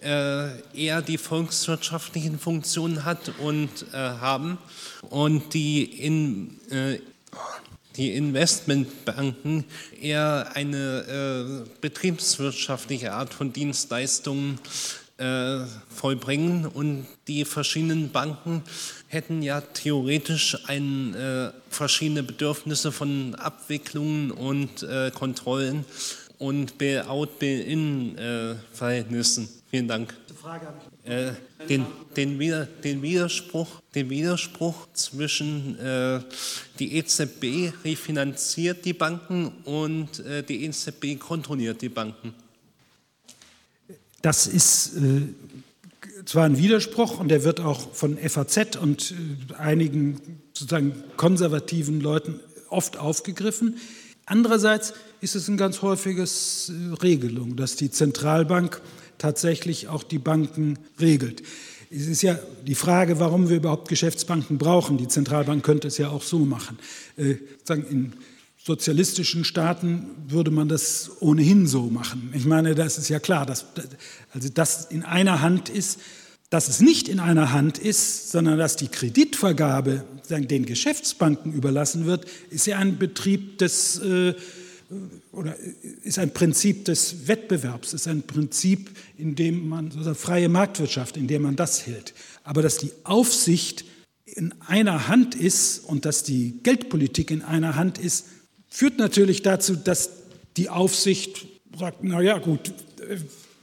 [0.00, 4.56] äh, eher die volkswirtschaftlichen Funktionen hat und äh, haben
[5.10, 6.98] und die in äh,
[7.96, 9.64] die Investmentbanken
[10.00, 14.60] eher eine äh, betriebswirtschaftliche Art von Dienstleistungen
[15.18, 18.62] äh, vollbringen und die verschiedenen Banken
[19.08, 25.84] hätten ja theoretisch ein, äh, verschiedene Bedürfnisse von Abwicklungen und äh, Kontrollen
[26.38, 29.44] und Bail-out, Bail-in-Verhältnissen.
[29.44, 30.14] Äh, Vielen Dank.
[31.04, 31.32] Äh,
[31.68, 31.86] den,
[32.16, 32.38] den,
[32.84, 36.20] den, Widerspruch, den Widerspruch zwischen äh,
[36.78, 42.34] die EZB refinanziert die Banken und äh, die EZB kontrolliert die Banken.
[44.22, 44.96] Das ist
[46.26, 50.20] zwar ein Widerspruch und der wird auch von FAZ und äh, einigen
[50.52, 53.76] sozusagen konservativen Leuten oft aufgegriffen.
[54.26, 58.80] Andererseits ist es ein ganz häufiges äh, Regelung, dass die Zentralbank
[59.18, 61.42] tatsächlich auch die Banken regelt.
[61.90, 64.98] Es ist ja die Frage, warum wir überhaupt Geschäftsbanken brauchen.
[64.98, 66.78] Die Zentralbank könnte es ja auch so machen.
[67.16, 67.36] Äh,
[67.68, 68.14] in
[68.66, 72.32] sozialistischen Staaten würde man das ohnehin so machen.
[72.34, 73.66] Ich meine, das ist ja klar, dass
[74.32, 76.00] also das in einer Hand ist,
[76.50, 82.24] dass es nicht in einer Hand ist, sondern dass die Kreditvergabe den Geschäftsbanken überlassen wird,
[82.50, 84.34] ist ja ein Betrieb des äh,
[85.32, 85.56] oder
[86.02, 91.26] ist ein Prinzip des Wettbewerbs, ist ein Prinzip, in dem man so freie Marktwirtschaft, in
[91.26, 92.14] dem man das hält.
[92.44, 93.84] Aber dass die Aufsicht
[94.24, 98.26] in einer Hand ist und dass die Geldpolitik in einer Hand ist,
[98.68, 100.10] führt natürlich dazu, dass
[100.56, 101.46] die Aufsicht
[101.78, 102.72] sagt, na ja, gut,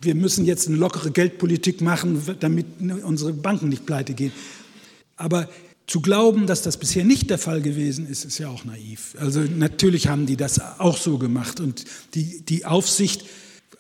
[0.02, 2.66] wir müssen jetzt eine lockere Geldpolitik machen, damit
[3.04, 4.32] unsere Banken nicht pleite gehen.
[5.16, 5.50] Aber
[5.88, 9.16] zu glauben, dass das bisher nicht der Fall gewesen ist, ist ja auch naiv.
[9.20, 13.26] Also natürlich haben die das auch so gemacht und die, die Aufsicht,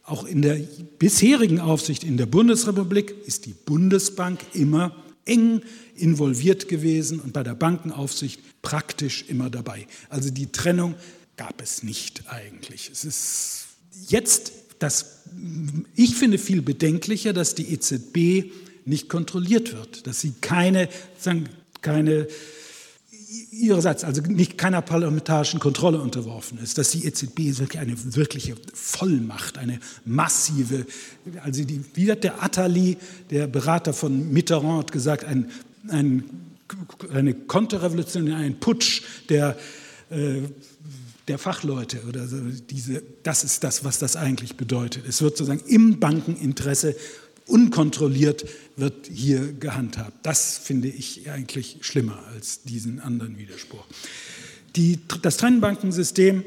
[0.05, 0.55] auch in der
[0.99, 4.93] bisherigen Aufsicht in der Bundesrepublik, ist die Bundesbank immer
[5.25, 5.61] eng
[5.95, 9.87] involviert gewesen und bei der Bankenaufsicht praktisch immer dabei.
[10.09, 10.95] Also die Trennung
[11.37, 12.89] gab es nicht eigentlich.
[12.91, 13.67] Es ist
[14.09, 15.21] jetzt das,
[15.95, 18.51] ich finde viel bedenklicher, dass die EZB
[18.85, 21.47] nicht kontrolliert wird, dass sie keine, sagen,
[21.83, 22.27] keine
[23.51, 29.57] ihrerseits also nicht keiner parlamentarischen Kontrolle unterworfen ist, dass die EZB wirklich eine wirkliche Vollmacht,
[29.57, 30.85] eine massive,
[31.43, 32.97] also die, wie hat der Attali,
[33.29, 35.49] der Berater von Mitterrand, gesagt, ein,
[35.89, 36.23] ein,
[37.11, 39.57] eine Konterrevolution, ein Putsch der
[40.09, 40.41] äh,
[41.27, 42.37] der Fachleute oder so,
[42.69, 45.07] diese, das ist das, was das eigentlich bedeutet.
[45.07, 46.95] Es wird sozusagen im Bankeninteresse
[47.47, 48.45] unkontrolliert
[48.75, 50.25] wird hier gehandhabt.
[50.25, 53.85] Das finde ich eigentlich schlimmer als diesen anderen Widerspruch.
[54.75, 56.43] Die, das Trennbankensystem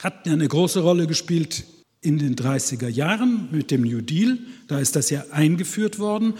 [0.00, 1.64] hat eine große Rolle gespielt
[2.02, 4.38] in den 30er Jahren mit dem New Deal.
[4.68, 6.34] Da ist das ja eingeführt worden.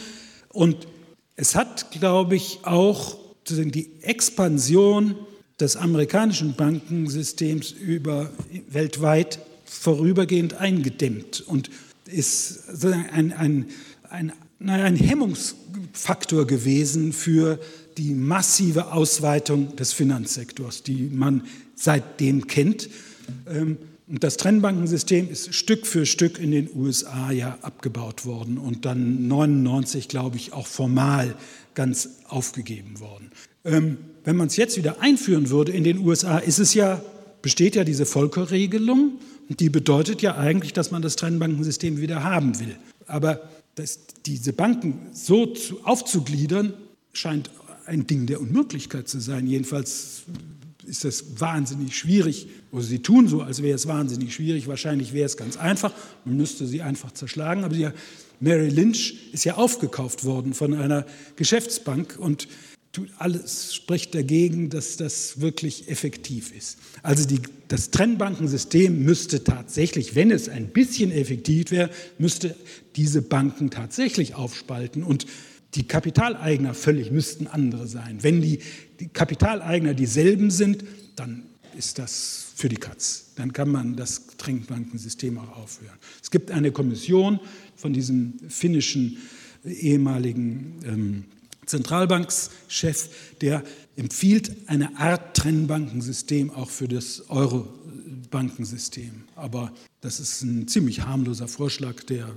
[0.48, 0.86] Und
[1.36, 3.18] es hat, glaube ich, auch
[3.48, 5.14] die Expansion
[5.58, 8.30] des amerikanischen Bankensystems über
[8.68, 11.70] weltweit vorübergehend eingedämmt und
[12.06, 13.66] ist ein, ein,
[14.10, 14.32] ein,
[14.66, 17.58] ein Hemmungsfaktor gewesen für
[17.96, 21.42] die massive Ausweitung des Finanzsektors, die man
[21.74, 22.88] seitdem kennt.
[23.48, 23.78] Ähm,
[24.08, 29.28] und das Trennbankensystem ist Stück für Stück in den USA ja abgebaut worden und dann
[29.28, 31.36] 99, glaube ich, auch formal
[31.74, 33.30] ganz aufgegeben worden.
[33.64, 37.00] Ähm, wenn man es jetzt wieder einführen würde in den USA, ist es ja,
[37.40, 39.18] besteht ja diese Volkerregelung
[39.48, 42.76] und die bedeutet ja eigentlich, dass man das Trennbankensystem wieder haben will.
[43.06, 43.48] Aber
[43.80, 46.74] das, diese Banken so zu, aufzugliedern,
[47.12, 47.50] scheint
[47.86, 49.46] ein Ding der Unmöglichkeit zu sein.
[49.46, 50.22] Jedenfalls
[50.86, 52.48] ist das wahnsinnig schwierig.
[52.72, 54.68] Oder sie tun so, als wäre es wahnsinnig schwierig.
[54.68, 55.92] Wahrscheinlich wäre es ganz einfach.
[56.24, 57.64] Man müsste sie einfach zerschlagen.
[57.64, 57.92] Aber ja,
[58.38, 62.48] Mary Lynch ist ja aufgekauft worden von einer Geschäftsbank und
[63.18, 66.78] alles spricht dagegen, dass das wirklich effektiv ist.
[67.02, 72.56] Also die, das Trennbankensystem müsste tatsächlich, wenn es ein bisschen effektiv wäre, müsste
[72.96, 75.26] diese Banken tatsächlich aufspalten und
[75.76, 78.18] die Kapitaleigner völlig müssten andere sein.
[78.22, 78.58] Wenn die,
[78.98, 80.84] die Kapitaleigner dieselben sind,
[81.14, 81.44] dann
[81.78, 83.26] ist das für die Katz.
[83.36, 85.96] Dann kann man das Trinkbankensystem auch aufhören.
[86.20, 87.38] Es gibt eine Kommission
[87.76, 89.18] von diesem finnischen
[89.64, 91.24] ehemaligen ähm,
[91.70, 93.08] Zentralbankschef,
[93.40, 93.62] der
[93.96, 99.22] empfiehlt eine Art Trennbankensystem auch für das Euro-Bankensystem.
[99.36, 102.28] Aber das ist ein ziemlich harmloser Vorschlag, der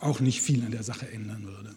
[0.00, 1.74] auch nicht viel an der Sache ändern würde.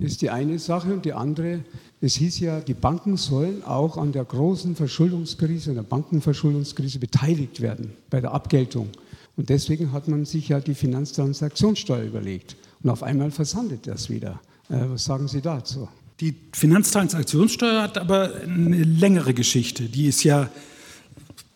[0.00, 1.64] Ist die eine Sache und die andere,
[2.00, 7.60] es hieß ja, die Banken sollen auch an der großen Verschuldungskrise, an der Bankenverschuldungskrise beteiligt
[7.60, 8.88] werden bei der Abgeltung.
[9.36, 12.56] Und deswegen hat man sich ja die Finanztransaktionssteuer überlegt.
[12.82, 14.40] Und auf einmal versandet das wieder.
[14.70, 15.88] Äh, was sagen Sie dazu?
[16.20, 19.84] Die Finanztransaktionssteuer hat aber eine längere Geschichte.
[19.84, 20.48] Die ist ja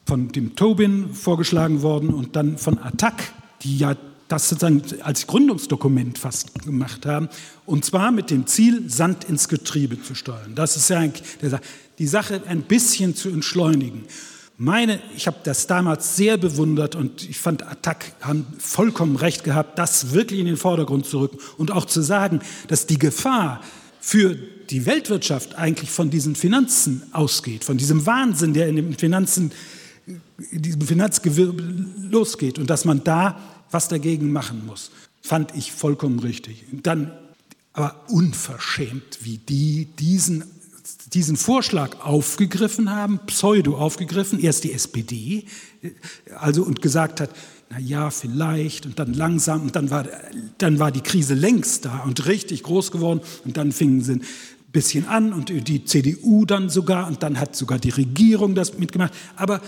[0.06, 3.32] von dem Tobin vorgeschlagen worden und dann von Attac,
[3.62, 3.96] die ja
[4.28, 7.28] das sozusagen als Gründungsdokument fast gemacht haben.
[7.66, 10.54] Und zwar mit dem Ziel, Sand ins Getriebe zu steuern.
[10.54, 11.24] Das ist ja eigentlich
[11.98, 14.04] die Sache ein bisschen zu entschleunigen.
[14.56, 19.78] Meine, ich habe das damals sehr bewundert und ich fand, Attac haben vollkommen recht gehabt,
[19.78, 23.60] das wirklich in den Vordergrund zu rücken und auch zu sagen, dass die Gefahr
[24.00, 24.36] für
[24.70, 29.50] die Weltwirtschaft eigentlich von diesen Finanzen ausgeht, von diesem Wahnsinn, der in den Finanzen,
[30.50, 31.54] in diesem Finanzgewirr
[32.10, 33.40] losgeht und dass man da
[33.72, 36.64] was dagegen machen muss, fand ich vollkommen richtig.
[36.70, 37.10] Dann
[37.72, 40.44] aber unverschämt, wie die diesen
[41.14, 45.44] diesen Vorschlag aufgegriffen haben, pseudo aufgegriffen, erst die SPD,
[46.38, 47.30] also und gesagt hat,
[47.70, 50.06] na ja, vielleicht und dann langsam und dann war,
[50.58, 54.22] dann war die Krise längst da und richtig groß geworden und dann fingen sie ein
[54.72, 59.14] bisschen an und die CDU dann sogar und dann hat sogar die Regierung das mitgemacht.
[59.36, 59.60] Aber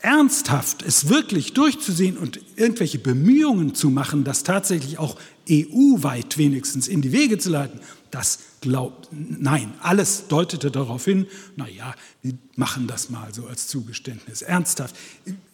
[0.00, 5.16] ernsthaft es wirklich durchzusehen und irgendwelche Bemühungen zu machen, das tatsächlich auch
[5.50, 7.80] EU-weit wenigstens in die Wege zu leiten,
[8.10, 11.26] das glaubt, nein, alles deutete darauf hin,
[11.56, 14.42] naja, wir machen das mal so als Zugeständnis.
[14.42, 14.96] Ernsthaft,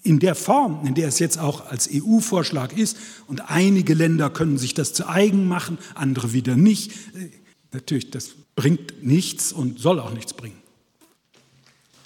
[0.03, 4.59] in der Form, in der es jetzt auch als EU-Vorschlag ist, und einige Länder können
[4.59, 7.31] sich das zu eigen machen, andere wieder nicht, äh,
[7.73, 10.57] natürlich, das bringt nichts und soll auch nichts bringen.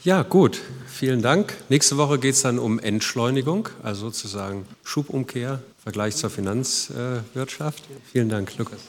[0.05, 1.55] Ja, gut, vielen Dank.
[1.69, 7.83] Nächste Woche geht es dann um Entschleunigung, also sozusagen Schubumkehr, Vergleich zur Finanzwirtschaft.
[8.12, 8.81] Vielen Dank, Lukas.